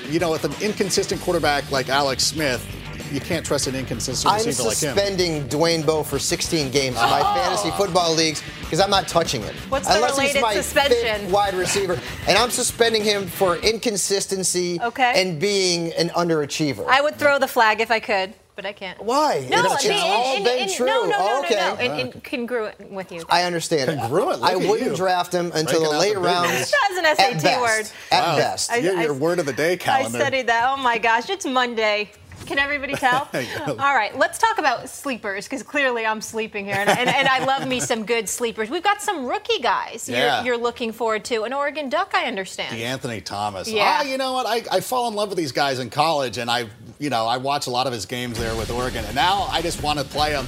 [0.09, 2.65] you know, with an inconsistent quarterback like Alex Smith,
[3.11, 4.89] you can't trust an inconsistent I'm receiver like him.
[4.89, 7.35] I'm suspending Dwayne Bowe for 16 games in my Oh.
[7.35, 9.55] fantasy football leagues because I'm not touching him.
[9.69, 11.21] What's the Unless he's related my suspension?
[11.21, 15.13] fifth wide receiver, and I'm suspending him for inconsistency Okay.
[15.21, 16.85] and being an underachiever.
[16.87, 19.01] I would throw the flag if I could, but I can't.
[19.03, 19.45] Why?
[19.49, 20.85] No, It's I mean, all in, been in, true.
[20.85, 21.55] No, no, no, Oh, no, okay.
[21.87, 23.23] no, in, in congruent with you.
[23.29, 23.99] I understand.
[23.99, 24.95] Congruent, I wouldn't you.
[24.95, 26.49] draft him until Breaking the late the rounds.
[26.51, 26.71] words.
[26.71, 27.05] That's an
[27.35, 27.61] at best.
[27.61, 27.89] word.
[28.11, 28.37] At Wow.
[28.37, 28.71] best.
[28.71, 30.17] I- Your, I- your word of the day calendar.
[30.17, 30.69] I studied that.
[30.69, 32.09] Oh my gosh, it's Monday.
[32.45, 33.27] Can everybody tell?
[33.67, 37.43] All right, let's talk about sleepers because clearly I'm sleeping here, and, and, and I
[37.45, 38.69] love me some good sleepers.
[38.69, 40.37] We've got some rookie guys Yeah.
[40.37, 41.43] you're, you're looking forward to.
[41.43, 42.77] An Oregon Duck, I understand.
[42.77, 43.69] De'Anthony Thomas.
[43.69, 43.99] Yeah.
[43.99, 44.45] Ah, you know what?
[44.45, 46.67] I, I fall in love with these guys in college, and I,
[46.99, 49.61] you know, I watch a lot of his games there with Oregon, and now I
[49.61, 50.45] just want to play him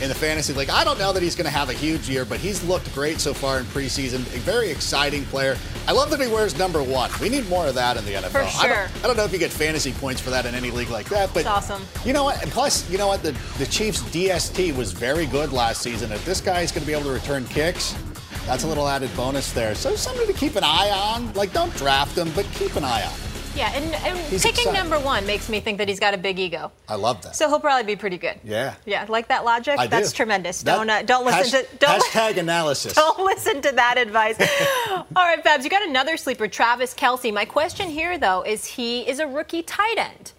[0.00, 0.70] in the fantasy league.
[0.70, 3.20] I don't know that he's going to have a huge year, but he's looked great
[3.20, 4.20] so far in preseason.
[4.34, 5.56] A very exciting player.
[5.86, 7.10] I love that he wears number one.
[7.20, 8.30] We need more of that in the NFL.
[8.30, 8.68] For I, sure.
[8.68, 11.08] don't, I don't know if you get fantasy points for that in any league like
[11.10, 11.82] that, but It's awesome.
[12.04, 12.42] You know what?
[12.42, 13.22] And plus, you know what?
[13.22, 16.10] The the Chiefs DST was very good last season.
[16.12, 17.94] If this guy is going to be able to return kicks.
[18.46, 19.74] That's a little added bonus there.
[19.74, 21.32] So something to keep an eye on.
[21.32, 23.10] Like, don't draft him, but keep an eye on.
[23.10, 23.33] him.
[23.56, 24.72] Yeah, and, and picking exciting.
[24.72, 26.72] number one makes me think that he's got a big ego.
[26.88, 27.36] I love that.
[27.36, 28.40] So he'll probably be pretty good.
[28.42, 28.74] Yeah.
[28.84, 29.78] Yeah, like that logic.
[29.78, 29.90] I do.
[29.90, 30.62] That's tremendous.
[30.62, 32.94] That- don't uh, don't listen hash- to don't hashtag analysis.
[33.04, 34.36] Don't listen to that advice.
[34.90, 37.32] All right, Babs, you got another sleeper, Travis Kelce.
[37.32, 40.32] My question here, though, is he is a rookie tight end,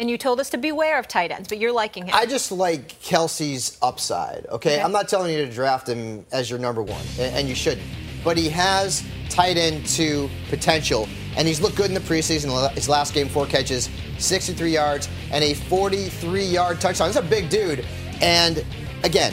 [0.00, 2.14] and you told us to beware of tight ends, but you're liking him.
[2.14, 4.46] I just like Kelce's upside.
[4.46, 4.74] Okay?
[4.76, 4.80] Okay.
[4.82, 7.86] I'm not telling you to draft him as your number one, and, and you shouldn't.
[8.24, 12.72] But he has tight end two potential, and he's looked good in the preseason.
[12.72, 17.08] His last game, four catches, 63 yards, and a 43-yard touchdown.
[17.08, 17.84] He's a big dude,
[18.20, 18.64] and
[19.04, 19.32] again,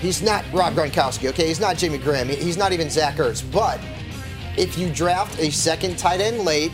[0.00, 1.28] he's not Rob Gronkowski.
[1.30, 2.28] Okay, he's not Jimmy Graham.
[2.28, 3.44] He's not even Zach Ertz.
[3.50, 3.80] But
[4.56, 6.72] if you draft a second tight end late,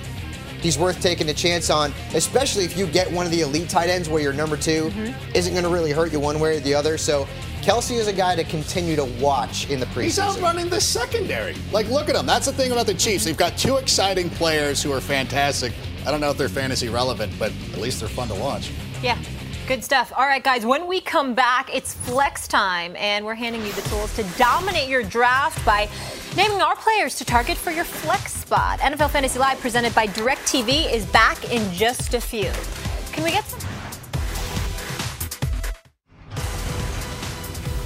[0.60, 3.88] he's worth taking a chance on, especially if you get one of the elite tight
[3.88, 5.36] ends where your number 2 mm-hmm.
[5.36, 6.98] isn't going to really hurt you one way or the other.
[6.98, 7.28] So
[7.66, 10.02] Kelce is a guy to continue to watch in the preseason.
[10.02, 10.36] He's preseason.
[10.36, 11.56] outrunning the secondary.
[11.72, 12.24] Like, look at him.
[12.24, 13.24] That's the thing about the Chiefs.
[13.24, 15.72] They've got two exciting players who are fantastic.
[16.06, 18.70] I don't know if they're fantasy relevant, but at least they're fun to watch.
[19.02, 19.18] yeah.
[19.66, 20.12] Good stuff.
[20.16, 23.82] All right, guys, when we come back, it's flex time, and we're handing you the
[23.88, 25.88] tools to dominate your draft by
[26.36, 28.78] naming our players to target for your flex spot.
[28.78, 32.52] NFL Fantasy Live, presented by DirecTV, is back in just a few.
[33.10, 33.65] Can we get some?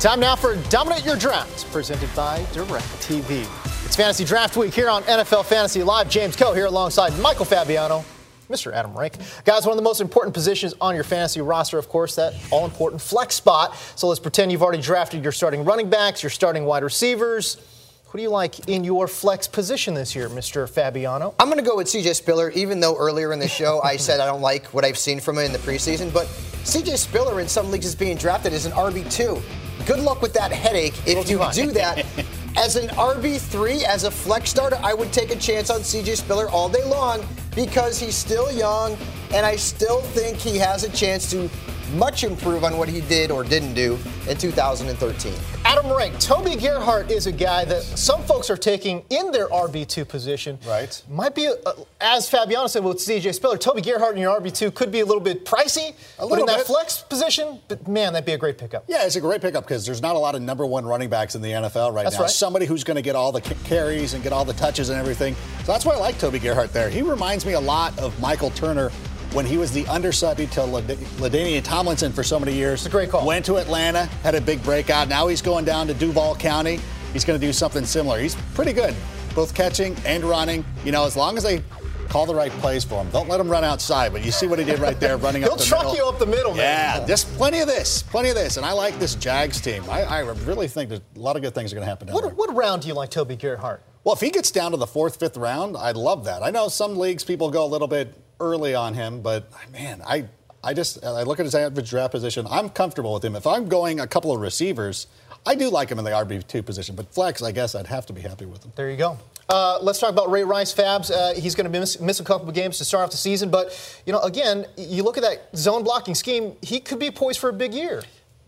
[0.01, 3.85] Time now for Dominate Your Drafts, presented by DirecTV.
[3.85, 6.09] It's Fantasy Draft Week here on NFL Fantasy Live.
[6.09, 8.03] James Koh here alongside Michael Fabiano,
[8.49, 8.73] Mr.
[8.73, 9.19] Adam Rank.
[9.45, 12.65] Guys, one of the most important positions on your fantasy roster, of course, that all
[12.65, 13.77] important flex spot.
[13.95, 17.59] So let's pretend you've already drafted your starting running backs, your starting wide receivers.
[18.07, 20.67] Who do you like in your flex position this year, Mr.
[20.67, 21.35] Fabiano?
[21.39, 24.19] I'm going to go with CJ Spiller, even though earlier in the show I said
[24.19, 26.11] I don't like what I've seen from him in the preseason.
[26.11, 26.27] But
[26.65, 29.43] CJ Spiller in some leagues is being drafted as an RB2.
[29.91, 32.07] Good luck with that headache if you do that.
[32.57, 36.49] As an RB3, as a flex starter, I would take a chance on CJ Spiller
[36.49, 37.27] all day long
[37.57, 38.97] because he's still young
[39.33, 41.51] and I still think he has a chance to
[41.95, 45.33] much improve on what he did or didn't do in 2013.
[45.71, 50.09] Adam Rank, Toby Gerhart is a guy that some folks are taking in their RB2
[50.09, 50.59] position.
[50.67, 51.01] Right.
[51.09, 51.55] Might be, a,
[52.01, 55.23] as Fabiano said with CJ Spiller, Toby Gerhart in your RB2 could be a little
[55.23, 55.91] bit pricey.
[55.91, 56.67] A but little in that bit.
[56.67, 58.85] flex position, but man, that'd be a great pickup.
[58.89, 61.37] Yeah, it's a great pickup because there's not a lot of number one running backs
[61.37, 62.23] in the NFL right That's now.
[62.23, 62.31] right.
[62.31, 65.37] Somebody who's going to get all the carries and get all the touches and everything.
[65.61, 66.91] So that's why I like Toby Gerhart there.
[66.91, 68.91] He reminds me a lot of Michael Turner
[69.33, 72.81] when he was the understudy to LaDainian Tomlinson for so many years.
[72.81, 73.27] It's a great call.
[73.27, 75.09] Went to Atlanta, had a big breakout.
[75.09, 76.81] Now he's going down to Duval County.
[77.13, 78.19] He's going to do something similar.
[78.21, 78.95] He's pretty good,
[79.35, 80.65] both catching and running.
[80.85, 81.63] You know, as long as they
[82.11, 83.11] Call the right plays for him.
[83.13, 84.13] Don't let him run outside.
[84.13, 86.19] But you see what he did right there, running He'll up the truck you up
[86.19, 87.01] the middle, man.
[87.01, 89.85] Yeah, just plenty of this, plenty of this, and I like this Jags team.
[89.89, 92.09] I, I really think that a lot of good things are going to happen.
[92.09, 92.31] Down there.
[92.31, 93.85] What, what round do you like Toby Gerhart?
[94.03, 96.43] Well, if he gets down to the fourth, fifth round, I'd love that.
[96.43, 100.27] I know some leagues people go a little bit early on him, but man, I
[100.63, 102.47] I just I look at his average draft position.
[102.51, 103.37] I'm comfortable with him.
[103.37, 105.07] If I'm going a couple of receivers,
[105.47, 106.97] I do like him in the RB two position.
[106.97, 108.73] But flex, I guess I'd have to be happy with him.
[108.77, 109.19] There you go.
[109.49, 111.11] Uh, let's talk about Ray Rice, Fabs.
[111.11, 113.51] Uh, he's going to miss, miss a couple of games to start off the season,
[113.51, 113.67] but
[114.07, 116.55] you know, again, you look at that zone blocking scheme.
[116.63, 118.03] He could be poised for a big year.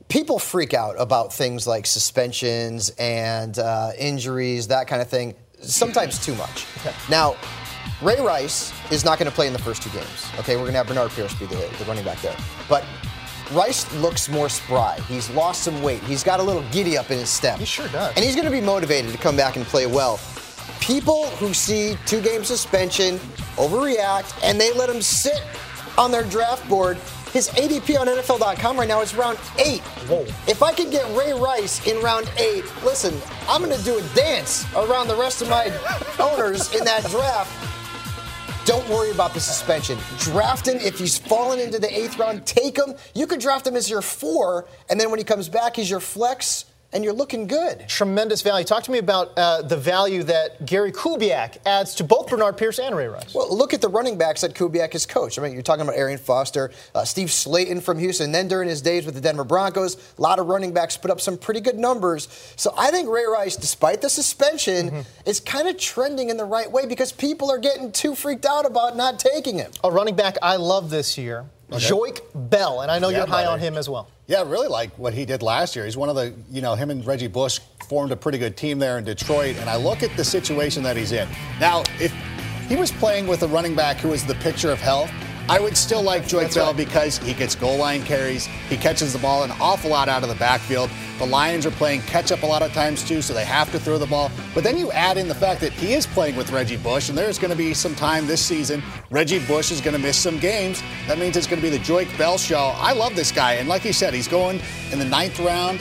[0.09, 6.24] people freak out about things like suspensions and uh, injuries, that kind of thing, sometimes
[6.24, 6.66] too much.
[7.11, 7.34] Now,
[8.03, 10.26] Ray Rice is not going to play in the first two games.
[10.40, 12.36] Okay, we're going to have Bernard Pierce be the, the running back there.
[12.68, 12.84] But
[13.53, 14.98] Rice looks more spry.
[15.07, 16.03] He's lost some weight.
[16.03, 17.61] He's got a little giddy up in his step.
[17.61, 18.12] He sure does.
[18.16, 20.18] And he's going to be motivated to come back and play well.
[20.80, 23.18] People who see two game suspension
[23.55, 25.40] overreact and they let him sit
[25.96, 26.96] on their draft board.
[27.32, 29.80] His ADP on NFL.com right now is round eight.
[30.09, 30.22] Whoa.
[30.48, 33.14] If I could get Ray Rice in round eight, listen,
[33.48, 35.66] I'm going to do a dance around the rest of my
[36.18, 37.68] owners in that draft.
[38.65, 39.99] Don't worry about the suspension.
[40.19, 42.47] Draft him if he's fallen into the eighth round.
[42.47, 42.95] Take him.
[43.13, 45.99] You could draft him as your four, and then when he comes back, he's your
[45.99, 47.88] flex, and you're looking good.
[47.88, 48.64] Tremendous value.
[48.64, 52.78] Talk to me about uh, the value that Gary Kubiak adds to both Bernard Pierce
[52.78, 53.34] and Ray Rice.
[53.34, 55.38] Well, look at the running backs that Kubiak has coached.
[55.38, 58.32] I mean, you're talking about Arian Foster, uh, Steve Slaton from Houston.
[58.32, 61.20] Then during his days with the Denver Broncos, a lot of running backs put up
[61.20, 62.28] some pretty good numbers.
[62.57, 66.70] So I think Ray Rice, despite the suspension, is kind of trending in the right
[66.70, 69.70] way because people are getting too freaked out about not taking him.
[69.84, 71.47] A running back I love this year,
[71.79, 73.47] Joique Bell, and I know Yeah, you're high buddy.
[73.55, 74.09] on him as well.
[74.27, 75.85] Yeah, I really like what he did last year.
[75.85, 78.79] He's one of the, you know, him and Reggie Bush formed a pretty good team
[78.79, 79.57] there in Detroit.
[79.59, 81.29] And I look at the situation that he's in.
[81.61, 82.12] Now, if
[82.68, 85.11] he was playing with a running back who was the picture of health,
[85.49, 88.47] I would still like Joique Bell because he gets goal line carries.
[88.68, 90.88] He catches the ball an awful lot out of the backfield.
[91.18, 93.78] The Lions are playing catch up a lot of times too, so they have to
[93.78, 94.30] throw the ball.
[94.55, 97.18] But then you add in the fact that he is playing with Reggie Bush, and
[97.18, 98.82] there's going to be some time this season.
[99.11, 100.82] Reggie Bush is going to miss some games.
[101.07, 102.72] That means it's going to be the Joique Bell show.
[102.76, 105.80] I love this guy, and like you said, he's going in the ninth round.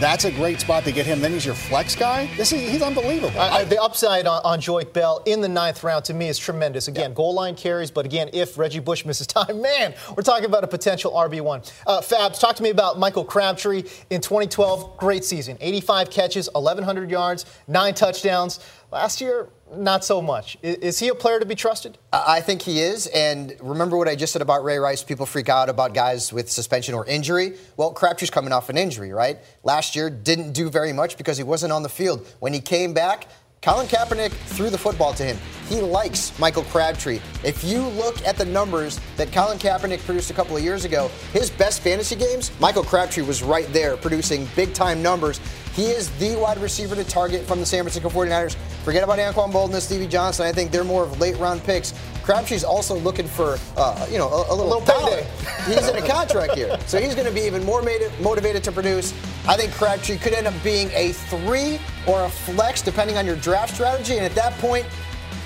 [0.00, 1.20] That's a great spot to get him.
[1.20, 2.30] Then he's your flex guy.
[2.36, 3.36] This is he's unbelievable.
[3.36, 4.60] I, I, the upside on, on
[4.92, 6.86] Bell in the ninth round to me is tremendous.
[6.86, 10.62] Again, goal line carries, but again, if Reggie Bush misses time, man, we're talking about
[10.62, 11.72] a potential RB1.
[11.84, 14.96] Uh, Fabs, talk to me about Michael Crabtree in 2012.
[14.98, 15.58] Great season.
[15.60, 18.60] 85 catches, 1,100 yards, nine touchdowns.
[18.92, 20.56] Last year, not so much.
[20.62, 21.98] Is, he a player to be trusted?
[22.12, 23.06] I think he is.
[23.08, 25.02] And remember what I just said about Ray Rice?
[25.02, 27.54] People freak out about guys with suspension or injury.
[27.76, 29.38] Well, Crabtree's coming off an injury, right?
[29.62, 32.26] Last year didn't do very much because he wasn't on the field.
[32.40, 33.26] When he came back,
[33.60, 35.36] Colin Kaepernick threw the football to him.
[35.68, 37.20] He likes Michael Crabtree.
[37.42, 41.10] If you look at the numbers that Colin Kaepernick produced a couple of years ago,
[41.32, 45.40] his best fantasy games, Michael Crabtree was right there producing big time numbers.
[45.78, 48.56] He is the wide receiver to target from the San Francisco 49ers.
[48.82, 50.44] Forget about Anquan Boldin and Stevie Johnson.
[50.44, 51.94] I think they're more of late round picks.
[52.24, 55.18] Crabtree's also looking for, uh, you know, a, a little, little dollar.
[55.18, 55.72] payday.
[55.72, 58.72] He's in a contract here, so he's going to be even more mati- motivated to
[58.72, 59.14] produce.
[59.46, 63.36] I think Crabtree could end up being a three or a flex, depending on your
[63.36, 64.16] draft strategy.
[64.16, 64.84] And at that point,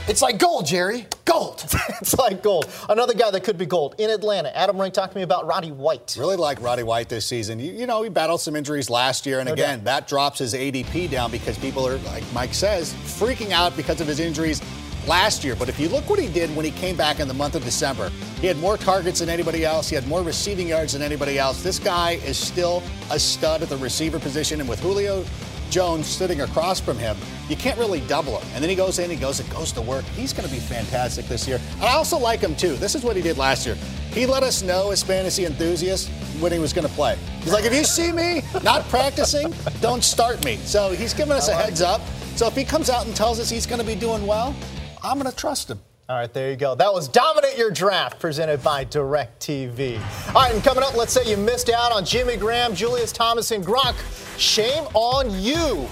[0.09, 1.07] it's like gold, Jerry.
[1.25, 1.65] Gold.
[2.01, 2.69] it's like gold.
[2.89, 4.55] Another guy that could be gold in Atlanta.
[4.57, 6.17] Adam Rank, talk to me about Roddy White.
[6.19, 7.59] Really like Roddy White this season.
[7.59, 9.85] You, you know, he battled some injuries last year, and No again, doubt.
[9.85, 14.07] that drops his ADP down because people are, like Mike says, freaking out because of
[14.07, 14.61] his injuries
[15.07, 15.55] last year.
[15.57, 17.65] But if you look what he did when he came back in the month of
[17.65, 19.89] December, he had more targets than anybody else.
[19.89, 21.63] He had more receiving yards than anybody else.
[21.63, 25.25] This guy is still a stud at the receiver position, and with Julio
[25.73, 27.17] Jones sitting across from him,
[27.49, 28.47] you can't really double him.
[28.55, 30.05] And then he goes in, he goes, it goes to work.
[30.15, 31.59] He's going to be fantastic this year.
[31.77, 32.77] And I also like him too.
[32.77, 33.75] This is what he did last year.
[34.11, 36.11] He let us know as fantasy enthusiasts
[36.41, 37.17] when he was going to play.
[37.41, 40.57] He's like, if you see me not practicing, don't start me.
[40.59, 42.03] So he's giving us a heads up.
[42.37, 44.55] So if he comes out and tells us he's going to be doing well,
[45.03, 45.81] I'm going to trust him.
[46.13, 46.75] All right, there you go.
[46.75, 49.99] That was Dominate Your Draft presented by DirecTV.
[50.29, 53.51] All right, and coming up, let's say you missed out on Jimmy Graham, Julius Thomas,
[53.51, 53.97] and Gronk.
[54.39, 55.89] Shame on you,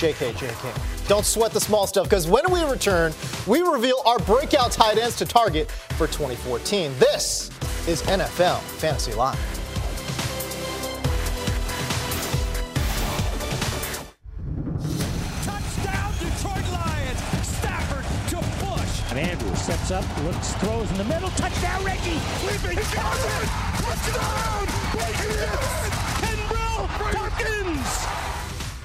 [0.00, 1.06] JK, JK.
[1.06, 3.12] Don't sweat the small stuff because when we return,
[3.46, 6.90] we reveal our breakout tight ends to target for 2014.
[6.98, 7.48] This
[7.86, 9.61] is NFL Fantasy Live.
[19.72, 21.30] And Andrews sets up, looks, throws in the middle.
[21.30, 22.20] Touchdown, Reggie.
[22.46, 22.76] Leaping.
[22.76, 24.66] Touchdown.
[26.20, 27.86] Kenbrell Perkins.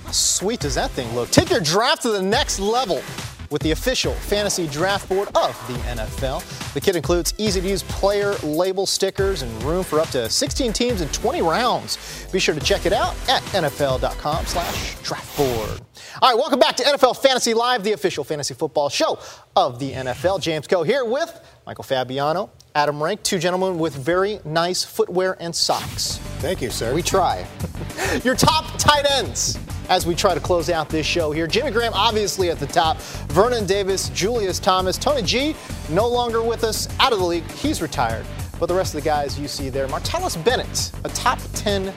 [0.06, 1.30] How sweet does that thing look?
[1.30, 3.02] Take your draft to the next level
[3.50, 6.74] with the official fantasy draft board of the NFL.
[6.74, 10.74] The kit includes easy to use player label stickers and room for up to 16
[10.74, 12.28] teams and 20 rounds.
[12.32, 15.82] Be sure to check it out at NFL.com slash draft board.
[16.22, 19.20] All right, welcome back to NFL Fantasy Live, the official fantasy football show
[19.56, 20.42] of the NFL.
[20.42, 25.56] James Koh here with Michael Fabiano, Adam Rank, two gentlemen with very nice footwear and
[25.56, 26.18] socks.
[26.40, 26.94] Thank you, sir.
[26.94, 27.46] We try.
[28.24, 29.60] Your top tight ends
[29.90, 31.48] as we try to close out this show here.
[31.48, 32.98] Jimmy Graham, obviously at the top.
[33.30, 35.56] Vernon Davis, Julius Thomas, Tony G,
[35.90, 37.50] no longer with us, out of the league.
[37.52, 38.26] He's retired.
[38.60, 41.94] But the rest of the guys you see there, Martellus Bennett, a top 10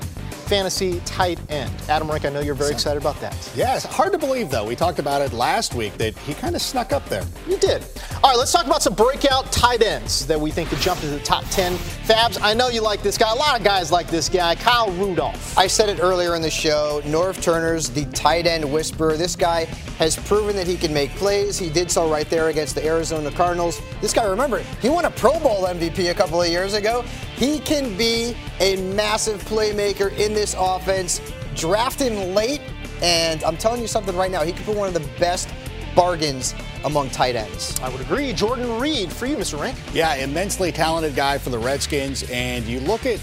[0.50, 1.70] fantasy tight end.
[1.88, 3.52] Adam Rank, I know you're very excited about that.
[3.54, 4.66] Yeah, hard to believe, though.
[4.66, 7.24] We talked about it last week that he kind of snuck up there.
[7.48, 7.84] You did.
[8.24, 11.16] All right, let's talk about some breakout tight ends that we think could jump into
[11.16, 11.78] the top 10.
[12.10, 13.30] Fabs, I know you like this guy.
[13.30, 15.56] A lot of guys like this guy, Kyle Rudolph.
[15.56, 17.00] I said it earlier in the show.
[17.04, 19.16] Norv Turner's the tight end whisperer.
[19.16, 19.66] This guy
[20.00, 21.56] has proven that he can make plays.
[21.56, 23.80] He did so right there against the Arizona Cardinals.
[24.00, 27.02] This guy, remember, he won a Pro Bowl MVP a couple of years ago.
[27.36, 31.20] He can be a massive playmaker in this offense.
[31.54, 32.60] Draft him late,
[33.02, 34.42] and I'm telling you something right now.
[34.42, 35.48] He could be one of the best
[35.94, 37.78] bargains among tight ends.
[37.80, 38.32] I would agree.
[38.32, 39.60] Jordan Reed for you, Mr.
[39.60, 39.76] Rank.
[39.92, 42.28] Yeah, immensely talented guy for the Redskins.
[42.30, 43.20] And you look at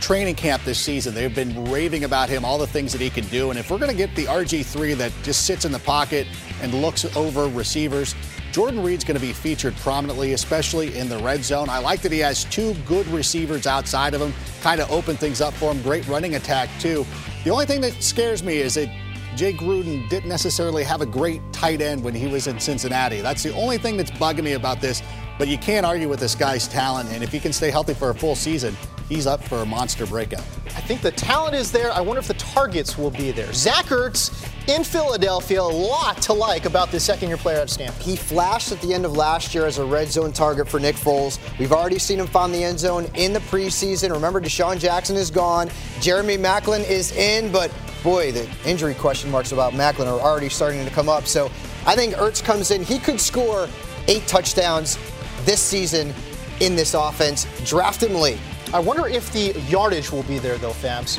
[0.00, 3.24] training camp this season, they've been raving about him, all the things that he can
[3.26, 3.50] do.
[3.50, 6.26] And if we're going to get the RG3 that just sits in the pocket
[6.62, 8.14] and looks over receivers,
[8.52, 11.68] Jordan Reed's going to be featured prominently, especially in the red zone.
[11.68, 15.40] I like that he has two good receivers outside of him, kind of open things
[15.40, 15.80] up for him.
[15.82, 17.06] Great running attack, too.
[17.44, 18.88] The only thing that scares me is that
[19.36, 23.20] Jay Gruden didn't necessarily have a great tight end when he was in Cincinnati.
[23.20, 25.02] That's the only thing that's bugging me about this.
[25.38, 28.10] But you can't argue with this guy's talent, and if he can stay healthy for
[28.10, 28.76] a full season,
[29.08, 30.44] he's up for a monster breakout.
[30.90, 31.92] I think the talent is there.
[31.92, 33.52] I wonder if the targets will be there.
[33.52, 38.02] Zach Ertz in Philadelphia, a lot to like about this second year player at Stanford.
[38.02, 40.96] He flashed at the end of last year as a red zone target for Nick
[40.96, 41.38] Foles.
[41.60, 44.10] We've already seen him find the end zone in the preseason.
[44.10, 45.70] Remember, DeSean Jackson is gone.
[46.00, 47.70] Jeremy Maclin is in, but
[48.02, 51.24] boy, the injury question marks about Maclin are already starting to come up.
[51.28, 51.52] So
[51.86, 52.82] I think Ertz comes in.
[52.82, 53.68] He could score
[54.08, 54.98] eight touchdowns
[55.44, 56.12] this season
[56.58, 57.46] in this offense.
[57.64, 58.40] Draft him late.
[58.72, 61.18] I wonder if the yardage will be there, though, Fabs.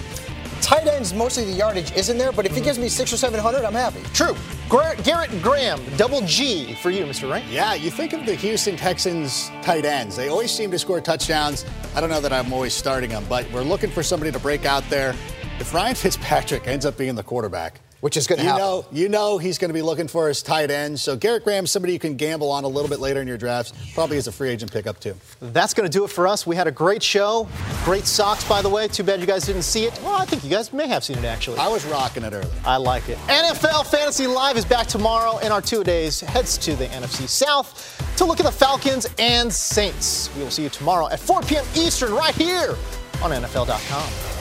[0.62, 2.66] Tight ends, mostly the yardage isn't there, but if he mm.
[2.66, 4.02] gives me six or seven hundred, I'm happy.
[4.14, 4.36] True.
[4.70, 7.30] Garrett Graham, double G for you, Mr.
[7.30, 7.46] Rank.
[7.50, 10.16] Yeah, you think of the Houston Texans tight ends.
[10.16, 11.66] They always seem to score touchdowns.
[11.94, 14.66] I don't know that I'm always starting them, but we're looking for somebody to break
[14.66, 15.14] out there.
[15.60, 18.66] If Ryan Fitzpatrick ends up being the quarterback, which is going to you happen.
[18.66, 21.00] know, you know he's going to be looking for his tight end.
[21.00, 23.74] So Garrett Graham, somebody you can gamble on a little bit later in your drafts,
[23.94, 25.16] probably as a free agent pickup too.
[25.40, 26.46] That's going to do it for us.
[26.46, 27.48] We had a great show,
[27.86, 28.88] great socks, by the way.
[28.88, 30.00] Too bad you guys didn't see it.
[30.04, 31.60] Well, I think you guys may have seen it actually.
[31.60, 32.52] I was rocking it early.
[32.66, 33.18] I like it.
[33.28, 38.16] NFL Fantasy Live is back tomorrow, and our two days heads to the NFC South
[38.18, 40.30] to look at the Falcons and Saints.
[40.36, 41.66] We will see you tomorrow at 4 p.m.
[41.76, 42.76] Eastern, right here
[43.22, 44.41] on NFL.com.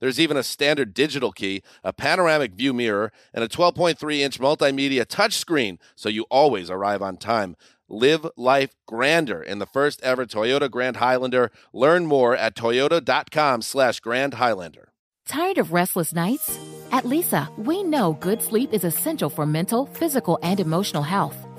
[0.00, 5.04] There's even a standard digital key, a panoramic view mirror, and a 12.3 inch multimedia
[5.04, 7.56] touchscreen, so you always arrive on time.
[7.88, 11.50] Live life grander in the first ever Toyota Grand Highlander.
[11.72, 14.92] Learn more at toyota.com slash Grand Highlander.
[15.26, 16.58] Tired of restless nights?
[16.92, 21.36] At Leesa, we know good sleep is essential for mental, physical, and emotional health.